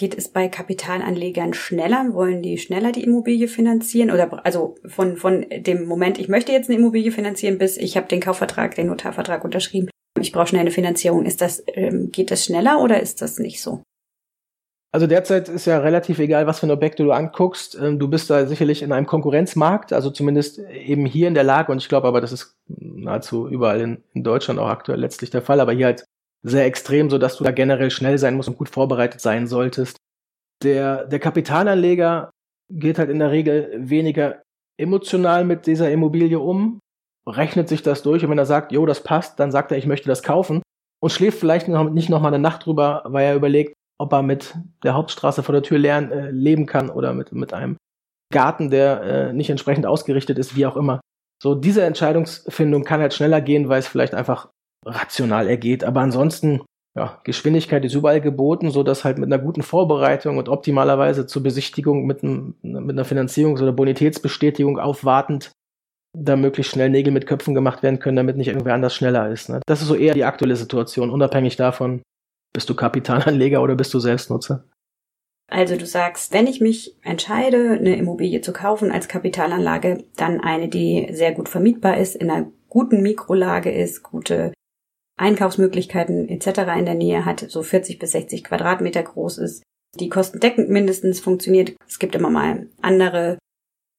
Geht 0.00 0.16
es 0.16 0.28
bei 0.28 0.48
Kapitalanlegern 0.48 1.52
schneller? 1.52 2.14
Wollen 2.14 2.40
die 2.40 2.56
schneller 2.56 2.90
die 2.90 3.04
Immobilie 3.04 3.48
finanzieren? 3.48 4.10
Oder 4.10 4.46
also 4.46 4.76
von, 4.86 5.18
von 5.18 5.44
dem 5.54 5.84
Moment, 5.84 6.18
ich 6.18 6.28
möchte 6.28 6.52
jetzt 6.52 6.70
eine 6.70 6.78
Immobilie 6.78 7.12
finanzieren, 7.12 7.58
bis 7.58 7.76
ich 7.76 7.98
habe 7.98 8.08
den 8.08 8.20
Kaufvertrag, 8.20 8.74
den 8.74 8.86
Notarvertrag 8.86 9.44
unterschrieben. 9.44 9.90
Ich 10.18 10.32
brauche 10.32 10.46
schnell 10.46 10.62
eine 10.62 10.70
Finanzierung. 10.70 11.26
Ist 11.26 11.42
das, 11.42 11.62
ähm, 11.74 12.10
geht 12.10 12.30
das 12.30 12.46
schneller 12.46 12.80
oder 12.80 13.02
ist 13.02 13.20
das 13.20 13.38
nicht 13.38 13.60
so? 13.60 13.82
Also 14.90 15.06
derzeit 15.06 15.50
ist 15.50 15.66
ja 15.66 15.80
relativ 15.80 16.18
egal, 16.18 16.46
was 16.46 16.60
für 16.60 16.66
ein 16.66 16.70
Objekt 16.70 16.98
du 16.98 17.12
anguckst. 17.12 17.78
Ähm, 17.78 17.98
du 17.98 18.08
bist 18.08 18.30
da 18.30 18.46
sicherlich 18.46 18.80
in 18.80 18.92
einem 18.92 19.06
Konkurrenzmarkt, 19.06 19.92
also 19.92 20.08
zumindest 20.08 20.60
eben 20.60 21.04
hier 21.04 21.28
in 21.28 21.34
der 21.34 21.44
Lage, 21.44 21.72
und 21.72 21.76
ich 21.76 21.90
glaube 21.90 22.08
aber, 22.08 22.22
das 22.22 22.32
ist 22.32 22.56
nahezu 22.68 23.46
überall 23.48 23.82
in, 23.82 24.02
in 24.14 24.24
Deutschland 24.24 24.60
auch 24.60 24.68
aktuell 24.70 24.98
letztlich 24.98 25.28
der 25.28 25.42
Fall, 25.42 25.60
aber 25.60 25.72
hier 25.72 25.84
halt 25.84 26.06
sehr 26.42 26.64
extrem, 26.64 27.10
so 27.10 27.18
dass 27.18 27.36
du 27.36 27.44
da 27.44 27.50
generell 27.50 27.90
schnell 27.90 28.18
sein 28.18 28.34
musst 28.34 28.48
und 28.48 28.58
gut 28.58 28.68
vorbereitet 28.68 29.20
sein 29.20 29.46
solltest. 29.46 29.96
Der, 30.62 31.06
der 31.06 31.18
Kapitalanleger 31.18 32.30
geht 32.70 32.98
halt 32.98 33.10
in 33.10 33.18
der 33.18 33.30
Regel 33.30 33.72
weniger 33.76 34.42
emotional 34.78 35.44
mit 35.44 35.66
dieser 35.66 35.90
Immobilie 35.90 36.38
um, 36.38 36.80
rechnet 37.26 37.68
sich 37.68 37.82
das 37.82 38.02
durch 38.02 38.24
und 38.24 38.30
wenn 38.30 38.38
er 38.38 38.46
sagt, 38.46 38.72
jo, 38.72 38.86
das 38.86 39.02
passt, 39.02 39.38
dann 39.38 39.52
sagt 39.52 39.72
er, 39.72 39.78
ich 39.78 39.86
möchte 39.86 40.08
das 40.08 40.22
kaufen 40.22 40.62
und 41.02 41.10
schläft 41.10 41.38
vielleicht 41.38 41.68
noch, 41.68 41.90
nicht 41.90 42.08
noch 42.08 42.20
mal 42.20 42.28
eine 42.28 42.38
Nacht 42.38 42.66
drüber, 42.66 43.02
weil 43.06 43.26
er 43.26 43.34
überlegt, 43.34 43.74
ob 43.98 44.12
er 44.12 44.22
mit 44.22 44.54
der 44.82 44.94
Hauptstraße 44.94 45.42
vor 45.42 45.52
der 45.52 45.62
Tür 45.62 45.78
lernen, 45.78 46.10
äh, 46.10 46.30
leben 46.30 46.66
kann 46.66 46.88
oder 46.88 47.12
mit, 47.12 47.32
mit 47.32 47.52
einem 47.52 47.76
Garten, 48.32 48.70
der 48.70 49.02
äh, 49.02 49.32
nicht 49.32 49.50
entsprechend 49.50 49.86
ausgerichtet 49.86 50.38
ist, 50.38 50.56
wie 50.56 50.64
auch 50.64 50.76
immer. 50.76 51.00
So, 51.42 51.54
diese 51.54 51.82
Entscheidungsfindung 51.82 52.84
kann 52.84 53.00
halt 53.00 53.12
schneller 53.12 53.40
gehen, 53.40 53.68
weil 53.68 53.80
es 53.80 53.88
vielleicht 53.88 54.14
einfach 54.14 54.48
rational 54.84 55.48
ergeht. 55.48 55.84
Aber 55.84 56.00
ansonsten, 56.00 56.62
ja, 56.96 57.20
Geschwindigkeit 57.24 57.84
ist 57.84 57.94
überall 57.94 58.20
geboten, 58.20 58.70
so 58.70 58.82
dass 58.82 59.04
halt 59.04 59.18
mit 59.18 59.32
einer 59.32 59.42
guten 59.42 59.62
Vorbereitung 59.62 60.38
und 60.38 60.48
optimalerweise 60.48 61.26
zur 61.26 61.42
Besichtigung 61.42 62.06
mit, 62.06 62.22
einem, 62.22 62.54
mit 62.62 62.90
einer 62.90 63.04
Finanzierungs- 63.04 63.62
oder 63.62 63.72
Bonitätsbestätigung 63.72 64.78
aufwartend 64.78 65.52
da 66.12 66.36
möglichst 66.36 66.72
schnell 66.72 66.90
Nägel 66.90 67.12
mit 67.12 67.26
Köpfen 67.26 67.54
gemacht 67.54 67.82
werden 67.82 68.00
können, 68.00 68.16
damit 68.16 68.36
nicht 68.36 68.48
irgendwer 68.48 68.74
anders 68.74 68.94
schneller 68.94 69.30
ist. 69.30 69.48
Ne? 69.48 69.60
Das 69.66 69.80
ist 69.80 69.88
so 69.88 69.94
eher 69.94 70.14
die 70.14 70.24
aktuelle 70.24 70.56
Situation, 70.56 71.10
unabhängig 71.10 71.56
davon, 71.56 72.02
bist 72.52 72.68
du 72.68 72.74
Kapitalanleger 72.74 73.62
oder 73.62 73.76
bist 73.76 73.94
du 73.94 74.00
Selbstnutzer? 74.00 74.64
Also 75.48 75.76
du 75.76 75.86
sagst, 75.86 76.32
wenn 76.32 76.46
ich 76.46 76.60
mich 76.60 76.96
entscheide, 77.02 77.72
eine 77.72 77.96
Immobilie 77.96 78.40
zu 78.40 78.52
kaufen 78.52 78.92
als 78.92 79.08
Kapitalanlage, 79.08 80.04
dann 80.16 80.40
eine, 80.40 80.68
die 80.68 81.08
sehr 81.12 81.32
gut 81.32 81.48
vermietbar 81.48 81.96
ist, 81.96 82.14
in 82.14 82.30
einer 82.30 82.50
guten 82.68 83.02
Mikrolage 83.02 83.70
ist, 83.70 84.02
gute 84.04 84.52
Einkaufsmöglichkeiten 85.20 86.28
etc. 86.28 86.46
in 86.78 86.86
der 86.86 86.94
Nähe 86.94 87.24
hat, 87.24 87.44
so 87.48 87.62
40 87.62 87.98
bis 87.98 88.12
60 88.12 88.44
Quadratmeter 88.44 89.02
groß 89.02 89.38
ist, 89.38 89.62
die 89.98 90.08
kostendeckend 90.08 90.68
mindestens 90.68 91.20
funktioniert. 91.20 91.74
Es 91.86 91.98
gibt 91.98 92.14
immer 92.14 92.30
mal 92.30 92.68
andere 92.80 93.38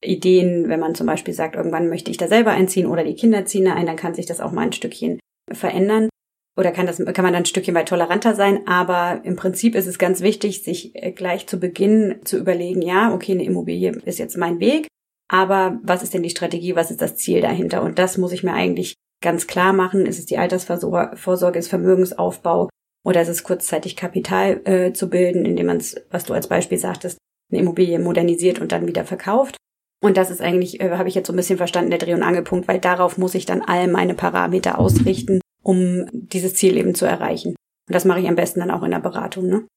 Ideen, 0.04 0.68
wenn 0.68 0.80
man 0.80 0.96
zum 0.96 1.08
Beispiel 1.08 1.34
sagt, 1.34 1.56
irgendwann 1.56 1.90
möchte 1.90 2.10
ich 2.10 2.18
da 2.18 2.28
selber 2.28 2.52
einziehen 2.52 2.88
oder 2.88 3.04
die 3.04 3.16
Kinder 3.16 3.46
ziehen 3.46 3.66
da 3.66 3.74
ein, 3.74 3.86
dann 3.86 3.98
kann 3.98 4.16
sich 4.16 4.26
das 4.26 4.42
auch 4.42 4.52
mal 4.52 4.62
ein 4.62 4.74
Stückchen 4.74 5.20
verändern 5.52 6.10
oder 6.58 6.72
kann 6.72 6.86
das 6.86 6.98
kann 6.98 7.24
man 7.24 7.34
dann 7.34 7.44
ein 7.44 7.46
Stückchen 7.46 7.76
weit 7.76 7.90
toleranter 7.90 8.36
sein, 8.36 8.68
aber 8.68 9.22
im 9.24 9.36
Prinzip 9.36 9.76
ist 9.76 9.88
es 9.88 10.00
ganz 10.00 10.22
wichtig, 10.22 10.64
sich 10.64 10.96
äh, 10.96 11.12
gleich 11.12 11.48
zu 11.48 11.60
Beginn 11.60 12.22
zu 12.24 12.38
überlegen, 12.38 12.82
ja, 12.82 13.14
okay, 13.14 13.34
eine 13.34 13.44
Immobilie 13.44 13.92
ist 14.06 14.20
jetzt 14.20 14.38
mein 14.38 14.60
Weg, 14.60 14.88
aber 15.30 15.80
was 15.84 16.04
ist 16.04 16.14
denn 16.14 16.24
die 16.24 16.30
Strategie, 16.30 16.76
was 16.76 16.92
ist 16.92 17.02
das 17.02 17.16
Ziel 17.16 17.42
dahinter? 17.42 17.84
Und 17.84 18.00
das 18.00 18.18
muss 18.18 18.34
ich 18.34 18.44
mir 18.44 18.54
eigentlich 18.54 18.96
ganz 19.22 19.48
klar 19.48 19.74
machen. 19.74 20.06
Ist 20.06 20.20
es 20.20 20.26
die 20.26 20.38
Altersvorsorge, 20.38 21.60
ist 21.60 21.70
Vermögensaufbau 21.70 22.70
oder 23.04 23.22
ist 23.22 23.30
es 23.30 23.44
kurzzeitig 23.44 23.96
Kapital 23.96 24.62
äh, 24.66 24.94
zu 24.94 25.10
bilden, 25.10 25.46
indem 25.46 25.68
man 25.68 25.78
es, 25.78 25.96
was 26.10 26.26
du 26.26 26.34
als 26.34 26.48
Beispiel 26.48 26.78
sagtest, 26.78 27.18
eine 27.52 27.62
Immobilie 27.62 28.00
modernisiert 28.00 28.60
und 28.60 28.72
dann 28.72 28.88
wieder 28.88 29.06
verkauft? 29.06 29.58
Und 30.04 30.18
das 30.18 30.32
ist 30.32 30.42
eigentlich, 30.42 30.82
äh, 30.82 30.92
habe 30.98 31.10
ich 31.10 31.16
jetzt 31.16 31.28
so 31.28 31.34
ein 31.34 31.38
bisschen 31.38 31.58
verstanden, 31.58 31.92
der 31.92 32.00
Dreh- 32.00 32.14
und 32.14 32.24
Angelpunkt, 32.24 32.68
weil 32.68 32.80
darauf 32.80 33.18
muss 33.18 33.36
ich 33.36 33.46
dann 33.46 33.62
all 33.62 33.88
meine 33.88 34.16
Parameter 34.16 34.80
ausrichten 34.80 35.42
um 35.64 36.08
dieses 36.12 36.56
Ziel 36.56 36.78
eben 36.78 36.96
zu 36.96 37.06
erreichen. 37.06 37.50
Und 37.50 37.96
das 37.96 38.06
mache 38.06 38.20
ich 38.20 38.28
am 38.28 38.36
besten 38.36 38.60
dann 38.60 38.72
auch 38.72 38.84
in 38.84 38.92
der 38.92 39.00
Beratung, 39.00 39.48
ne? 39.48 39.68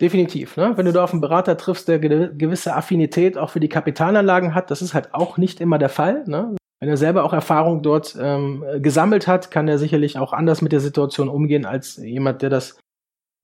Definitiv. 0.00 0.56
Ne? 0.56 0.72
Wenn 0.76 0.86
du 0.86 0.92
da 0.92 1.04
auf 1.04 1.12
einen 1.12 1.20
Berater 1.20 1.56
triffst, 1.56 1.86
der 1.86 1.98
gewisse 2.00 2.74
Affinität 2.74 3.38
auch 3.38 3.50
für 3.50 3.60
die 3.60 3.68
Kapitalanlagen 3.68 4.54
hat, 4.54 4.70
das 4.70 4.82
ist 4.82 4.94
halt 4.94 5.14
auch 5.14 5.38
nicht 5.38 5.60
immer 5.60 5.78
der 5.78 5.90
Fall. 5.90 6.24
Ne? 6.26 6.56
Wenn 6.82 6.88
er 6.88 6.96
selber 6.96 7.22
auch 7.22 7.32
Erfahrung 7.32 7.80
dort 7.82 8.18
ähm, 8.20 8.64
gesammelt 8.78 9.28
hat, 9.28 9.52
kann 9.52 9.68
er 9.68 9.78
sicherlich 9.78 10.18
auch 10.18 10.32
anders 10.32 10.62
mit 10.62 10.72
der 10.72 10.80
Situation 10.80 11.28
umgehen 11.28 11.64
als 11.64 11.96
jemand, 11.96 12.42
der 12.42 12.50
das 12.50 12.76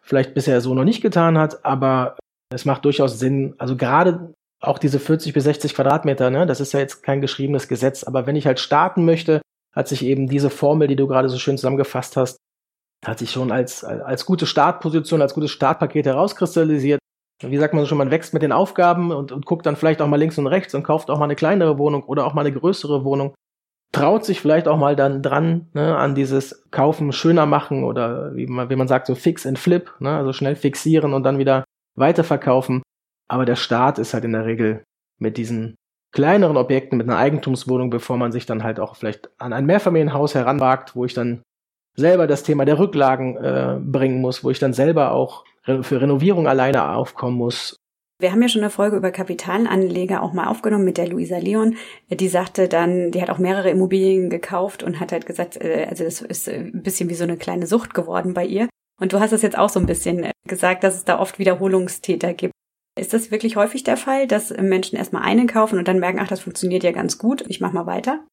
vielleicht 0.02 0.34
bisher 0.34 0.60
so 0.60 0.74
noch 0.74 0.82
nicht 0.82 1.02
getan 1.02 1.38
hat. 1.38 1.64
Aber 1.64 2.16
es 2.52 2.64
macht 2.64 2.84
durchaus 2.84 3.20
Sinn, 3.20 3.54
also 3.56 3.76
gerade 3.76 4.34
auch 4.60 4.80
diese 4.80 4.98
40 4.98 5.34
bis 5.34 5.44
60 5.44 5.74
Quadratmeter, 5.74 6.30
ne, 6.30 6.46
das 6.46 6.60
ist 6.60 6.72
ja 6.72 6.80
jetzt 6.80 7.04
kein 7.04 7.20
geschriebenes 7.20 7.68
Gesetz, 7.68 8.02
aber 8.02 8.26
wenn 8.26 8.34
ich 8.34 8.44
halt 8.44 8.58
starten 8.58 9.04
möchte, 9.04 9.40
hat 9.72 9.86
sich 9.86 10.04
eben 10.04 10.28
diese 10.28 10.50
Formel, 10.50 10.88
die 10.88 10.96
du 10.96 11.06
gerade 11.06 11.28
so 11.28 11.38
schön 11.38 11.56
zusammengefasst 11.56 12.16
hast, 12.16 12.38
hat 13.06 13.20
sich 13.20 13.30
schon 13.30 13.52
als, 13.52 13.84
als 13.84 14.26
gute 14.26 14.46
Startposition, 14.46 15.22
als 15.22 15.34
gutes 15.34 15.52
Startpaket 15.52 16.06
herauskristallisiert. 16.06 16.97
Wie 17.42 17.56
sagt 17.56 17.74
man 17.74 17.86
schon, 17.86 17.98
man 17.98 18.10
wächst 18.10 18.34
mit 18.34 18.42
den 18.42 18.52
Aufgaben 18.52 19.12
und, 19.12 19.30
und 19.30 19.46
guckt 19.46 19.64
dann 19.64 19.76
vielleicht 19.76 20.02
auch 20.02 20.08
mal 20.08 20.16
links 20.16 20.38
und 20.38 20.48
rechts 20.48 20.74
und 20.74 20.82
kauft 20.82 21.08
auch 21.08 21.18
mal 21.18 21.24
eine 21.24 21.36
kleinere 21.36 21.78
Wohnung 21.78 22.02
oder 22.02 22.26
auch 22.26 22.34
mal 22.34 22.40
eine 22.40 22.52
größere 22.52 23.04
Wohnung. 23.04 23.34
Traut 23.92 24.24
sich 24.24 24.40
vielleicht 24.40 24.68
auch 24.68 24.76
mal 24.76 24.96
dann 24.96 25.22
dran 25.22 25.68
ne, 25.72 25.96
an 25.96 26.14
dieses 26.14 26.68
Kaufen 26.70 27.12
schöner 27.12 27.46
machen 27.46 27.84
oder 27.84 28.34
wie 28.34 28.46
man, 28.46 28.68
wie 28.70 28.76
man 28.76 28.88
sagt, 28.88 29.06
so 29.06 29.14
fix 29.14 29.46
and 29.46 29.58
flip, 29.58 29.92
ne, 30.00 30.16
also 30.16 30.32
schnell 30.32 30.56
fixieren 30.56 31.14
und 31.14 31.22
dann 31.22 31.38
wieder 31.38 31.64
weiterverkaufen. 31.94 32.82
Aber 33.28 33.44
der 33.44 33.56
Start 33.56 33.98
ist 33.98 34.14
halt 34.14 34.24
in 34.24 34.32
der 34.32 34.44
Regel 34.44 34.82
mit 35.18 35.36
diesen 35.36 35.76
kleineren 36.12 36.56
Objekten 36.56 36.98
mit 36.98 37.08
einer 37.08 37.18
Eigentumswohnung, 37.18 37.90
bevor 37.90 38.16
man 38.16 38.32
sich 38.32 38.46
dann 38.46 38.64
halt 38.64 38.80
auch 38.80 38.96
vielleicht 38.96 39.30
an 39.38 39.52
ein 39.52 39.66
Mehrfamilienhaus 39.66 40.34
heranwagt, 40.34 40.96
wo 40.96 41.04
ich 41.04 41.14
dann 41.14 41.42
selber 41.96 42.26
das 42.26 42.42
Thema 42.42 42.64
der 42.64 42.78
Rücklagen 42.78 43.36
äh, 43.36 43.78
bringen 43.80 44.20
muss, 44.20 44.44
wo 44.44 44.50
ich 44.50 44.58
dann 44.58 44.72
selber 44.72 45.12
auch 45.12 45.44
für 45.82 46.00
Renovierung 46.00 46.46
alleine 46.46 46.90
aufkommen 46.94 47.36
muss. 47.36 47.76
Wir 48.20 48.32
haben 48.32 48.42
ja 48.42 48.48
schon 48.48 48.62
eine 48.62 48.70
Folge 48.70 48.96
über 48.96 49.12
Kapitalanleger 49.12 50.22
auch 50.22 50.32
mal 50.32 50.48
aufgenommen 50.48 50.84
mit 50.84 50.98
der 50.98 51.06
Luisa 51.06 51.38
Leon. 51.38 51.76
Die 52.10 52.28
sagte 52.28 52.66
dann, 52.66 53.12
die 53.12 53.22
hat 53.22 53.30
auch 53.30 53.38
mehrere 53.38 53.70
Immobilien 53.70 54.28
gekauft 54.28 54.82
und 54.82 54.98
hat 54.98 55.12
halt 55.12 55.24
gesagt, 55.24 55.56
äh, 55.56 55.86
also 55.88 56.02
das 56.02 56.20
ist 56.20 56.48
ein 56.48 56.82
bisschen 56.82 57.08
wie 57.10 57.14
so 57.14 57.22
eine 57.22 57.36
kleine 57.36 57.68
Sucht 57.68 57.94
geworden 57.94 58.34
bei 58.34 58.44
ihr. 58.44 58.68
Und 59.00 59.12
du 59.12 59.20
hast 59.20 59.30
es 59.32 59.42
jetzt 59.42 59.56
auch 59.56 59.68
so 59.68 59.78
ein 59.78 59.86
bisschen 59.86 60.24
äh, 60.24 60.32
gesagt, 60.48 60.82
dass 60.82 60.96
es 60.96 61.04
da 61.04 61.20
oft 61.20 61.38
Wiederholungstäter 61.38 62.34
gibt. 62.34 62.52
Ist 62.98 63.14
das 63.14 63.30
wirklich 63.30 63.54
häufig 63.54 63.84
der 63.84 63.96
Fall, 63.96 64.26
dass 64.26 64.50
Menschen 64.50 64.98
erstmal 64.98 65.22
einen 65.22 65.46
kaufen 65.46 65.78
und 65.78 65.86
dann 65.86 66.00
merken, 66.00 66.18
ach, 66.20 66.26
das 66.26 66.40
funktioniert 66.40 66.82
ja 66.82 66.90
ganz 66.90 67.18
gut, 67.18 67.44
ich 67.46 67.60
mach 67.60 67.72
mal 67.72 67.86
weiter? 67.86 68.24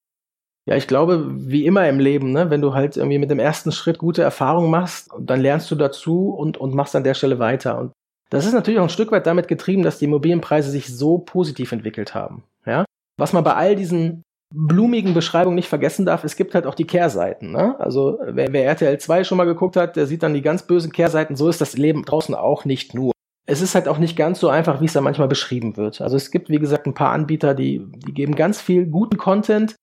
Ja, 0.68 0.76
ich 0.76 0.88
glaube, 0.88 1.28
wie 1.30 1.66
immer 1.66 1.88
im 1.88 2.00
Leben, 2.00 2.32
ne, 2.32 2.50
wenn 2.50 2.62
du 2.62 2.74
halt 2.74 2.98
irgendwie 2.98 3.20
mit 3.20 3.30
dem 3.30 3.40
ersten 3.40 3.72
Schritt 3.72 4.00
gute 4.00 4.24
Erfahrungen 4.24 4.72
machst, 4.72 5.10
dann 5.20 5.40
lernst 5.40 5.70
du 5.70 5.76
dazu 5.76 6.30
und, 6.30 6.58
und 6.58 6.74
machst 6.74 6.96
an 6.96 7.04
der 7.04 7.14
Stelle 7.14 7.38
weiter. 7.38 7.78
Und 7.78 7.92
das 8.32 8.48
ist 8.48 8.54
natürlich 8.54 8.80
auch 8.80 8.86
ein 8.86 8.90
Stück 8.90 9.12
weit 9.12 9.28
damit 9.28 9.48
getrieben, 9.48 9.84
dass 9.84 10.00
die 10.00 10.06
Immobilienpreise 10.06 10.72
sich 10.72 10.88
so 10.96 11.20
positiv 11.20 11.72
entwickelt 11.72 12.16
haben. 12.16 12.44
Ja? 12.66 12.84
Was 13.18 13.32
man 13.32 13.44
bei 13.44 13.54
all 13.54 13.76
diesen 13.76 14.24
blumigen 14.54 15.14
Beschreibungen 15.14 15.56
nicht 15.56 15.70
vergessen 15.70 16.06
darf, 16.06 16.24
es 16.24 16.36
gibt 16.36 16.56
halt 16.56 16.66
auch 16.66 16.76
die 16.76 16.88
Kehrseiten. 16.88 17.52
Ne? 17.52 17.80
Also 17.80 18.20
wer, 18.26 18.52
wer 18.52 18.66
RTL 18.66 18.98
2 18.98 19.24
schon 19.24 19.38
mal 19.38 19.46
geguckt 19.46 19.76
hat, 19.76 19.96
der 19.96 20.08
sieht 20.08 20.24
dann 20.24 20.34
die 20.34 20.42
ganz 20.42 20.64
bösen 20.64 20.92
Kehrseiten. 20.92 21.36
So 21.36 21.48
ist 21.48 21.62
das 21.62 21.78
Leben 21.78 22.06
draußen 22.06 22.34
auch 22.34 22.66
nicht 22.66 22.94
nur 22.96 23.12
es 23.48 23.62
ist 23.62 23.76
halt 23.76 23.88
auch 23.88 24.00
nicht 24.00 24.18
ganz 24.18 24.40
so 24.40 24.50
einfach, 24.50 24.82
wie 24.82 24.86
es 24.86 24.94
da 24.94 25.02
manchmal 25.02 25.28
beschrieben 25.28 25.78
wird. 25.78 26.02
Also 26.02 26.16
es 26.16 26.32
gibt, 26.32 26.50
wie 26.50 26.58
gesagt, 26.58 26.88
ein 26.88 26.96
paar 26.96 27.12
Anbieter, 27.12 27.54
die, 27.54 27.80
die 27.86 28.12
geben 28.12 28.36
ganz 28.36 28.60
viel 28.60 28.88
guten 28.88 29.18
Content. 29.18 29.76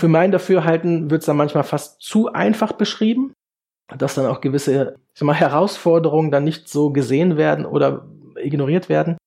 Für 0.00 0.08
mein 0.08 0.32
Dafürhalten 0.32 1.10
wird 1.10 1.22
es 1.22 1.26
dann 1.26 1.36
manchmal 1.36 1.64
fast 1.64 2.00
zu 2.00 2.32
einfach 2.32 2.72
beschrieben, 2.72 3.32
dass 3.96 4.14
dann 4.14 4.26
auch 4.26 4.40
gewisse 4.40 4.96
ich 5.12 5.18
sag 5.18 5.26
mal, 5.26 5.34
Herausforderungen 5.34 6.30
dann 6.30 6.44
nicht 6.44 6.68
so 6.68 6.90
gesehen 6.90 7.36
werden 7.36 7.66
oder 7.66 8.08
ignoriert 8.36 8.88
werden. 8.88 9.18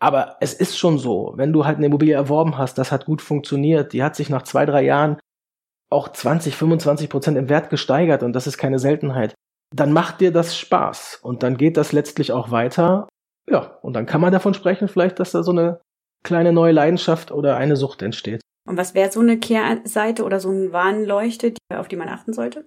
Aber 0.00 0.36
es 0.40 0.54
ist 0.54 0.78
schon 0.78 0.98
so, 0.98 1.32
wenn 1.36 1.52
du 1.52 1.66
halt 1.66 1.76
eine 1.76 1.86
Immobilie 1.86 2.14
erworben 2.14 2.56
hast, 2.56 2.78
das 2.78 2.92
hat 2.92 3.04
gut 3.04 3.20
funktioniert, 3.20 3.92
die 3.92 4.02
hat 4.02 4.16
sich 4.16 4.30
nach 4.30 4.42
zwei, 4.42 4.64
drei 4.64 4.82
Jahren 4.82 5.18
auch 5.90 6.08
20, 6.08 6.54
25 6.54 7.10
Prozent 7.10 7.36
im 7.36 7.48
Wert 7.48 7.70
gesteigert 7.70 8.22
und 8.22 8.32
das 8.32 8.46
ist 8.46 8.58
keine 8.58 8.78
Seltenheit 8.78 9.34
dann 9.74 9.92
macht 9.92 10.20
dir 10.20 10.32
das 10.32 10.56
Spaß 10.56 11.20
und 11.22 11.42
dann 11.42 11.56
geht 11.56 11.76
das 11.76 11.92
letztlich 11.92 12.32
auch 12.32 12.50
weiter. 12.50 13.08
Ja, 13.50 13.78
und 13.82 13.94
dann 13.94 14.06
kann 14.06 14.20
man 14.20 14.32
davon 14.32 14.54
sprechen, 14.54 14.88
vielleicht, 14.88 15.18
dass 15.20 15.32
da 15.32 15.42
so 15.42 15.52
eine 15.52 15.80
kleine 16.24 16.52
neue 16.52 16.72
Leidenschaft 16.72 17.30
oder 17.30 17.56
eine 17.56 17.76
Sucht 17.76 18.02
entsteht. 18.02 18.40
Und 18.68 18.76
was 18.76 18.94
wäre 18.94 19.10
so 19.10 19.20
eine 19.20 19.38
Kehrseite 19.38 20.24
oder 20.24 20.40
so 20.40 20.50
ein 20.50 20.72
Warnleuchte, 20.72 21.54
auf 21.74 21.88
die 21.88 21.96
man 21.96 22.08
achten 22.08 22.32
sollte? 22.32 22.64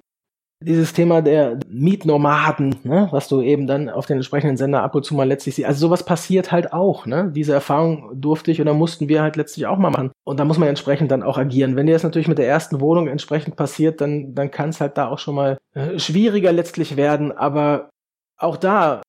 dieses 0.64 0.94
Thema 0.94 1.22
der 1.22 1.60
Mietnomaden, 1.68 2.76
ne, 2.84 3.08
was 3.12 3.28
du 3.28 3.42
eben 3.42 3.66
dann 3.66 3.90
auf 3.90 4.06
den 4.06 4.18
entsprechenden 4.18 4.58
Sender 4.58 4.84
ab 4.84 4.94
und 4.94 5.04
zu 5.04 5.16
mal 5.16 5.28
letztlich 5.28 5.56
siehst. 5.56 5.68
Also 5.68 5.88
sowas 5.88 6.06
passiert 6.06 6.52
halt 6.52 6.72
auch, 6.72 7.06
ne? 7.06 7.32
Diese 7.36 7.54
Erfahrung 7.54 8.12
durfte 8.14 8.52
ich 8.52 8.62
oder 8.62 8.74
mussten 8.74 9.10
wir 9.10 9.24
halt 9.24 9.36
letztlich 9.38 9.66
auch 9.66 9.78
mal 9.78 9.90
machen. 9.90 10.12
Und 10.24 10.40
da 10.40 10.46
muss 10.46 10.60
man 10.60 10.70
entsprechend 10.70 11.10
dann 11.10 11.24
auch 11.24 11.38
agieren. 11.38 11.76
Wenn 11.76 11.88
dir 11.88 11.94
das 11.94 12.04
natürlich 12.04 12.28
mit 12.28 12.38
der 12.38 12.48
ersten 12.48 12.80
Wohnung 12.80 13.08
entsprechend 13.08 13.56
passiert, 13.56 14.02
dann, 14.02 14.36
dann 14.36 14.52
kann 14.52 14.70
es 14.70 14.80
halt 14.80 14.98
da 14.98 15.08
auch 15.08 15.20
schon 15.20 15.36
mal 15.36 15.58
äh, 15.74 15.98
schwieriger 15.98 16.52
letztlich 16.52 16.96
werden. 16.96 17.32
Aber 17.32 17.90
auch 18.38 18.58
da, 18.58 19.02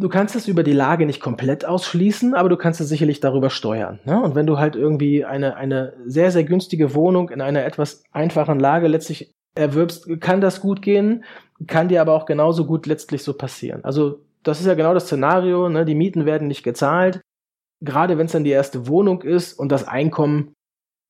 du 0.00 0.08
kannst 0.08 0.34
es 0.34 0.48
über 0.48 0.62
die 0.62 0.72
Lage 0.72 1.06
nicht 1.06 1.20
komplett 1.20 1.64
ausschließen, 1.64 2.34
aber 2.34 2.48
du 2.48 2.56
kannst 2.56 2.80
es 2.80 2.88
sicherlich 2.88 3.20
darüber 3.20 3.50
steuern. 3.50 4.00
Ne? 4.04 4.20
Und 4.20 4.34
wenn 4.34 4.46
du 4.46 4.58
halt 4.58 4.74
irgendwie 4.74 5.24
eine, 5.24 5.56
eine 5.56 5.92
sehr, 6.06 6.30
sehr 6.30 6.44
günstige 6.44 6.94
Wohnung 6.94 7.28
in 7.28 7.40
einer 7.40 7.64
etwas 7.64 8.02
einfachen 8.10 8.58
Lage 8.58 8.88
letztlich 8.88 9.32
erwirbst, 9.54 10.08
kann 10.20 10.40
das 10.40 10.60
gut 10.60 10.80
gehen, 10.80 11.24
kann 11.66 11.88
dir 11.88 12.00
aber 12.00 12.14
auch 12.14 12.24
genauso 12.24 12.64
gut 12.64 12.86
letztlich 12.86 13.22
so 13.22 13.34
passieren. 13.34 13.84
Also 13.84 14.20
das 14.42 14.60
ist 14.60 14.66
ja 14.66 14.74
genau 14.74 14.94
das 14.94 15.04
Szenario, 15.04 15.68
ne? 15.68 15.84
die 15.84 15.94
Mieten 15.94 16.24
werden 16.24 16.48
nicht 16.48 16.62
gezahlt. 16.62 17.20
Gerade 17.82 18.16
wenn 18.16 18.26
es 18.26 18.32
dann 18.32 18.44
die 18.44 18.50
erste 18.50 18.86
Wohnung 18.88 19.22
ist 19.22 19.52
und 19.52 19.70
das 19.70 19.86
Einkommen 19.86 20.54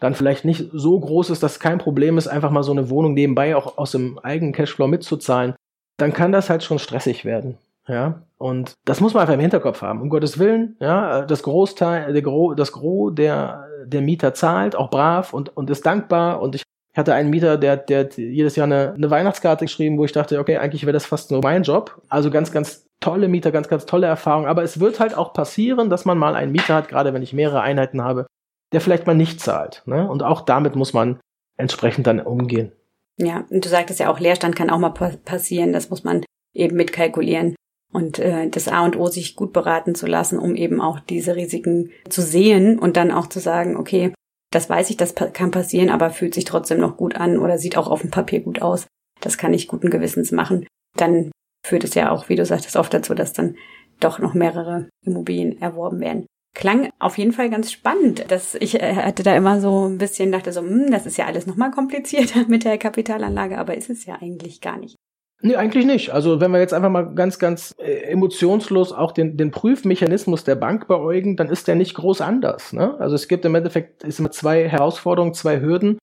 dann 0.01 0.15
vielleicht 0.15 0.45
nicht 0.45 0.71
so 0.73 0.99
groß 0.99 1.31
ist, 1.31 1.43
dass 1.43 1.53
es 1.53 1.61
kein 1.61 1.79
Problem 1.79 2.19
ist, 2.19 2.27
einfach 2.27 2.51
mal 2.51 2.63
so 2.63 2.73
eine 2.73 2.91
Wohnung 2.91 3.15
nebenbei 3.15 3.55
auch 3.55 3.79
aus 3.79 3.93
dem 3.93 4.19
eigenen 4.19 4.53
Cashflow 4.53 4.89
mitzuzahlen, 4.89 5.55
dann 5.99 6.13
kann 6.13 6.33
das 6.33 6.49
halt 6.49 6.65
schon 6.65 6.79
stressig 6.79 7.25
werden. 7.25 7.59
Ja, 7.91 8.23
und 8.39 8.75
das 8.85 9.01
muss 9.01 9.15
man 9.15 9.23
einfach 9.23 9.35
im 9.35 9.41
Hinterkopf 9.41 9.83
haben. 9.83 10.01
Um 10.01 10.11
Gottes 10.11 10.39
Willen, 10.39 10.77
ja, 10.79 11.23
das 11.23 11.43
Großteil, 11.43 12.13
der 12.13 12.23
Gro, 12.23 12.55
das 12.55 12.71
Gros 12.71 13.13
der, 13.17 13.67
der 13.85 14.01
Mieter 14.01 14.33
zahlt, 14.33 14.77
auch 14.77 14.91
brav 14.91 15.33
und, 15.33 15.57
und 15.57 15.69
ist 15.71 15.85
dankbar. 15.85 16.41
Und 16.41 16.55
ich 16.55 16.63
hatte 16.97 17.15
einen 17.15 17.31
Mieter, 17.31 17.57
der, 17.59 17.77
der 17.77 18.09
jedes 18.17 18.55
Jahr 18.55 18.67
eine, 18.67 18.93
eine 18.95 19.11
Weihnachtskarte 19.11 19.65
geschrieben, 19.65 19.99
wo 19.99 20.05
ich 20.05 20.13
dachte, 20.13 20.39
okay, 20.39 20.59
eigentlich 20.59 20.85
wäre 20.85 20.93
das 20.93 21.05
fast 21.05 21.33
nur 21.33 21.41
mein 21.43 21.65
Job. 21.65 22.01
Also 22.09 22.31
ganz, 22.31 22.53
ganz 22.53 22.87
tolle 23.01 23.27
Mieter, 23.27 23.51
ganz, 23.51 23.67
ganz 23.67 23.87
tolle 23.87 24.07
Erfahrung. 24.07 24.47
Aber 24.47 24.63
es 24.63 24.79
wird 24.79 25.01
halt 25.01 25.19
auch 25.19 25.33
passieren, 25.33 25.91
dass 25.91 26.05
man 26.05 26.17
mal 26.17 26.37
einen 26.37 26.53
Mieter 26.53 26.75
hat, 26.77 26.89
gerade 26.89 27.13
wenn 27.13 27.23
ich 27.23 27.33
mehrere 27.33 27.63
Einheiten 27.63 28.05
habe, 28.05 28.27
der 28.73 28.81
vielleicht 28.81 29.09
mal 29.09 29.17
nicht 29.17 29.41
zahlt. 29.41 29.83
Ne? 29.87 30.09
Und 30.09 30.23
auch 30.23 30.43
damit 30.43 30.77
muss 30.77 30.93
man 30.93 31.19
entsprechend 31.59 32.07
dann 32.07 32.21
umgehen. 32.21 32.71
Ja, 33.17 33.45
und 33.51 33.65
du 33.65 33.69
sagtest 33.69 33.99
ja 33.99 34.11
auch, 34.11 34.21
Leerstand 34.21 34.55
kann 34.55 34.71
auch 34.71 34.79
mal 34.79 34.95
passieren. 35.25 35.73
Das 35.73 35.91
muss 35.91 36.05
man 36.05 36.25
eben 36.55 36.77
mitkalkulieren 36.77 37.57
und 37.93 38.19
äh, 38.19 38.49
das 38.49 38.69
A 38.69 38.85
und 38.85 38.97
O 38.97 39.09
sich 39.09 39.37
gut 39.37 39.53
beraten 39.53 39.95
zu 39.95 40.07
lassen, 40.07 40.39
um 40.39 40.55
eben 40.55 40.81
auch 40.81 41.01
diese 41.01 41.37
Risiken 41.37 41.91
zu 42.09 42.23
sehen 42.23 42.79
und 42.79 42.97
dann 42.97 43.11
auch 43.11 43.27
zu 43.27 43.41
sagen, 43.41 43.77
okay, 43.77 44.13
das 44.51 44.69
weiß 44.69 44.91
ich, 44.91 44.97
das 44.97 45.15
kann 45.15 45.51
passieren, 45.51 45.91
aber 45.91 46.11
fühlt 46.11 46.35
sich 46.35 46.45
trotzdem 46.45 46.79
noch 46.79 46.97
gut 46.97 47.15
an 47.15 47.39
oder 47.39 47.59
sieht 47.59 47.77
auch 47.77 47.89
auf 47.89 48.01
dem 48.01 48.11
Papier 48.11 48.41
gut 48.41 48.63
aus. 48.63 48.87
Das 49.21 49.39
kann 49.39 49.55
ich 49.55 49.69
guten 49.69 49.91
Gewissens 49.91 50.33
machen. 50.33 50.67
Dann 50.97 51.31
führt 51.65 51.85
es 51.85 51.95
ja 51.95 52.11
auch, 52.11 52.29
wie 52.29 52.37
du 52.37 52.45
sagtest, 52.45 52.77
oft 52.77 52.93
dazu, 52.93 53.15
dass 53.15 53.33
dann 53.33 53.57
doch 54.01 54.19
noch 54.19 54.35
mehrere 54.35 54.89
Immobilien 55.05 55.61
erworben 55.61 56.01
werden. 56.01 56.27
Klang 56.55 56.91
auf 56.99 57.17
jeden 57.17 57.33
Fall 57.33 57.49
ganz 57.49 57.71
spannend. 57.71 58.25
Dass 58.29 58.55
ich 58.57 58.81
äh, 58.81 58.95
hatte 58.97 59.23
da 59.23 59.37
immer 59.37 59.61
so 59.61 59.89
ein 59.89 59.99
bisschen, 59.99 60.33
dachte 60.33 60.53
so, 60.53 60.63
hm, 60.63 60.91
das 60.91 61.07
ist 61.07 61.17
ja 61.17 61.27
alles 61.27 61.47
nochmal 61.47 61.71
komplizierter 61.71 62.45
mit 62.49 62.65
der 62.65 62.79
Kapitalanlage, 62.79 63.59
aber 63.59 63.77
ist 63.77 63.91
es 63.91 64.05
ja 64.07 64.17
eigentlich 64.21 64.61
gar 64.61 64.79
nicht. 64.79 64.97
Nee, 65.43 65.57
eigentlich 65.57 65.87
nicht. 65.87 66.11
Also 66.11 66.41
wenn 66.41 66.51
wir 66.51 66.61
jetzt 66.61 66.75
einfach 66.75 66.91
mal 66.91 67.15
ganz, 67.15 67.39
ganz 67.39 67.75
äh, 67.79 68.11
emotionslos 68.11 68.93
auch 68.93 69.13
den, 69.13 69.37
den 69.39 69.51
Prüfmechanismus 69.51 70.45
der 70.45 70.55
Bank 70.55 70.87
beäugen, 70.87 71.37
dann 71.37 71.49
ist 71.49 71.67
der 71.67 71.77
nicht 71.77 71.95
groß 71.95 72.21
anders. 72.21 72.73
Ne? 72.75 72.99
Also 73.01 73.15
es 73.15 73.27
gibt 73.27 73.45
im 73.47 73.55
Endeffekt 73.55 74.05
ist 74.05 74.19
immer 74.19 74.31
zwei 74.31 74.69
Herausforderungen, 74.69 75.33
zwei 75.33 75.61
Hürden. 75.61 75.99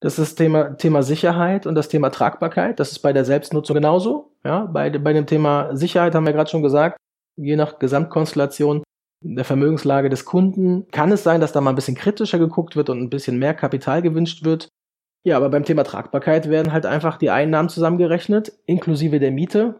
Das 0.00 0.18
ist 0.18 0.30
das 0.30 0.34
Thema, 0.34 0.76
Thema 0.76 1.02
Sicherheit 1.02 1.66
und 1.66 1.74
das 1.74 1.88
Thema 1.88 2.10
Tragbarkeit. 2.10 2.80
Das 2.80 2.92
ist 2.92 2.98
bei 2.98 3.12
der 3.12 3.24
Selbstnutzung 3.24 3.74
genauso. 3.74 4.32
Ja, 4.44 4.66
bei, 4.66 4.90
bei 4.90 5.12
dem 5.12 5.26
Thema 5.26 5.74
Sicherheit 5.74 6.14
haben 6.14 6.26
wir 6.26 6.32
gerade 6.32 6.50
schon 6.50 6.62
gesagt, 6.62 6.98
je 7.36 7.56
nach 7.56 7.78
Gesamtkonstellation 7.78 8.82
der 9.24 9.44
Vermögenslage 9.44 10.10
des 10.10 10.24
Kunden 10.24 10.88
kann 10.90 11.12
es 11.12 11.22
sein, 11.22 11.40
dass 11.40 11.52
da 11.52 11.60
mal 11.60 11.70
ein 11.70 11.76
bisschen 11.76 11.94
kritischer 11.94 12.38
geguckt 12.38 12.76
wird 12.76 12.90
und 12.90 13.00
ein 13.00 13.10
bisschen 13.10 13.38
mehr 13.38 13.54
Kapital 13.54 14.02
gewünscht 14.02 14.44
wird. 14.44 14.68
Ja, 15.24 15.36
aber 15.36 15.50
beim 15.50 15.64
Thema 15.64 15.84
Tragbarkeit 15.84 16.48
werden 16.50 16.72
halt 16.72 16.84
einfach 16.84 17.16
die 17.16 17.30
Einnahmen 17.30 17.68
zusammengerechnet, 17.68 18.52
inklusive 18.66 19.20
der 19.20 19.30
Miete, 19.30 19.78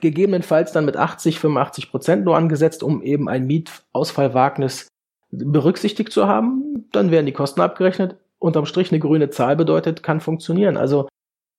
gegebenenfalls 0.00 0.72
dann 0.72 0.84
mit 0.84 0.96
80, 0.96 1.40
85 1.40 1.90
Prozent 1.90 2.24
nur 2.24 2.36
angesetzt, 2.36 2.82
um 2.82 3.02
eben 3.02 3.28
ein 3.28 3.46
Mietausfallwagnis 3.46 4.88
berücksichtigt 5.30 6.12
zu 6.12 6.26
haben. 6.26 6.88
Dann 6.92 7.10
werden 7.10 7.26
die 7.26 7.32
Kosten 7.32 7.60
abgerechnet. 7.60 8.16
Unterm 8.38 8.64
Strich 8.64 8.90
eine 8.90 9.00
grüne 9.00 9.30
Zahl 9.30 9.56
bedeutet, 9.56 10.02
kann 10.02 10.20
funktionieren. 10.20 10.76
Also 10.76 11.08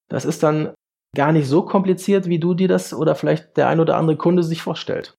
das 0.09 0.25
ist 0.25 0.41
dann 0.41 0.73
gar 1.15 1.31
nicht 1.31 1.47
so 1.47 1.63
kompliziert, 1.63 2.27
wie 2.27 2.39
du 2.39 2.53
dir 2.53 2.67
das 2.67 2.93
oder 2.93 3.15
vielleicht 3.15 3.57
der 3.57 3.67
ein 3.67 3.79
oder 3.79 3.97
andere 3.97 4.17
Kunde 4.17 4.43
sich 4.43 4.61
vorstellt. 4.61 5.13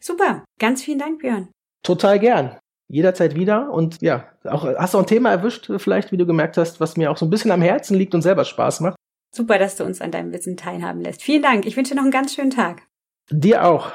Super, 0.00 0.44
ganz 0.58 0.82
vielen 0.82 0.98
Dank, 0.98 1.20
Björn. 1.20 1.48
Total 1.82 2.18
gern 2.18 2.58
jederzeit 2.88 3.34
wieder. 3.34 3.70
Und 3.70 4.00
ja, 4.02 4.24
auch, 4.44 4.64
hast 4.64 4.94
du 4.94 4.98
ein 4.98 5.06
Thema 5.06 5.30
erwischt, 5.30 5.70
vielleicht, 5.78 6.12
wie 6.12 6.16
du 6.16 6.26
gemerkt 6.26 6.56
hast, 6.56 6.80
was 6.80 6.96
mir 6.96 7.10
auch 7.10 7.16
so 7.16 7.26
ein 7.26 7.30
bisschen 7.30 7.50
am 7.50 7.62
Herzen 7.62 7.96
liegt 7.96 8.14
und 8.14 8.22
selber 8.22 8.44
Spaß 8.44 8.80
macht. 8.80 8.96
Super, 9.34 9.58
dass 9.58 9.76
du 9.76 9.84
uns 9.84 10.00
an 10.00 10.12
deinem 10.12 10.32
Wissen 10.32 10.56
teilhaben 10.56 11.00
lässt. 11.00 11.22
Vielen 11.22 11.42
Dank. 11.42 11.66
Ich 11.66 11.76
wünsche 11.76 11.90
dir 11.90 11.96
noch 11.96 12.04
einen 12.04 12.12
ganz 12.12 12.34
schönen 12.34 12.50
Tag. 12.50 12.82
Dir 13.30 13.64
auch. 13.64 13.90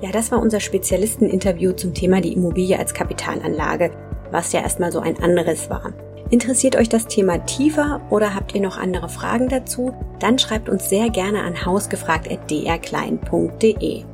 Ja, 0.00 0.10
das 0.12 0.32
war 0.32 0.40
unser 0.40 0.60
Spezialisteninterview 0.60 1.72
zum 1.72 1.92
Thema 1.92 2.22
die 2.22 2.32
Immobilie 2.32 2.78
als 2.78 2.94
Kapitalanlage, 2.94 3.90
was 4.30 4.52
ja 4.52 4.62
erstmal 4.62 4.92
so 4.92 5.00
ein 5.00 5.22
anderes 5.22 5.68
war. 5.68 5.92
Interessiert 6.30 6.76
euch 6.76 6.88
das 6.88 7.08
Thema 7.08 7.44
tiefer 7.44 8.00
oder 8.08 8.34
habt 8.34 8.54
ihr 8.54 8.62
noch 8.62 8.78
andere 8.78 9.10
Fragen 9.10 9.48
dazu? 9.48 9.92
Dann 10.20 10.38
schreibt 10.38 10.70
uns 10.70 10.88
sehr 10.88 11.10
gerne 11.10 11.42
an 11.42 11.66
hausgefragt.drklein.de. 11.66 14.04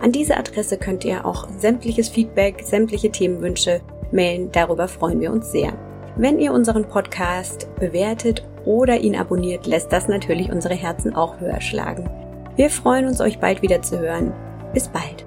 An 0.00 0.12
diese 0.12 0.36
Adresse 0.36 0.76
könnt 0.76 1.04
ihr 1.04 1.24
auch 1.24 1.48
sämtliches 1.58 2.08
Feedback, 2.08 2.62
sämtliche 2.62 3.10
Themenwünsche 3.10 3.80
mailen. 4.12 4.50
Darüber 4.52 4.88
freuen 4.88 5.20
wir 5.20 5.32
uns 5.32 5.50
sehr. 5.50 5.72
Wenn 6.16 6.38
ihr 6.38 6.52
unseren 6.52 6.84
Podcast 6.84 7.68
bewertet 7.76 8.46
oder 8.64 8.98
ihn 8.98 9.16
abonniert, 9.16 9.66
lässt 9.66 9.92
das 9.92 10.08
natürlich 10.08 10.50
unsere 10.50 10.74
Herzen 10.74 11.14
auch 11.14 11.40
höher 11.40 11.60
schlagen. 11.60 12.08
Wir 12.56 12.70
freuen 12.70 13.06
uns, 13.06 13.20
euch 13.20 13.40
bald 13.40 13.62
wieder 13.62 13.82
zu 13.82 13.98
hören. 13.98 14.32
Bis 14.72 14.88
bald. 14.88 15.24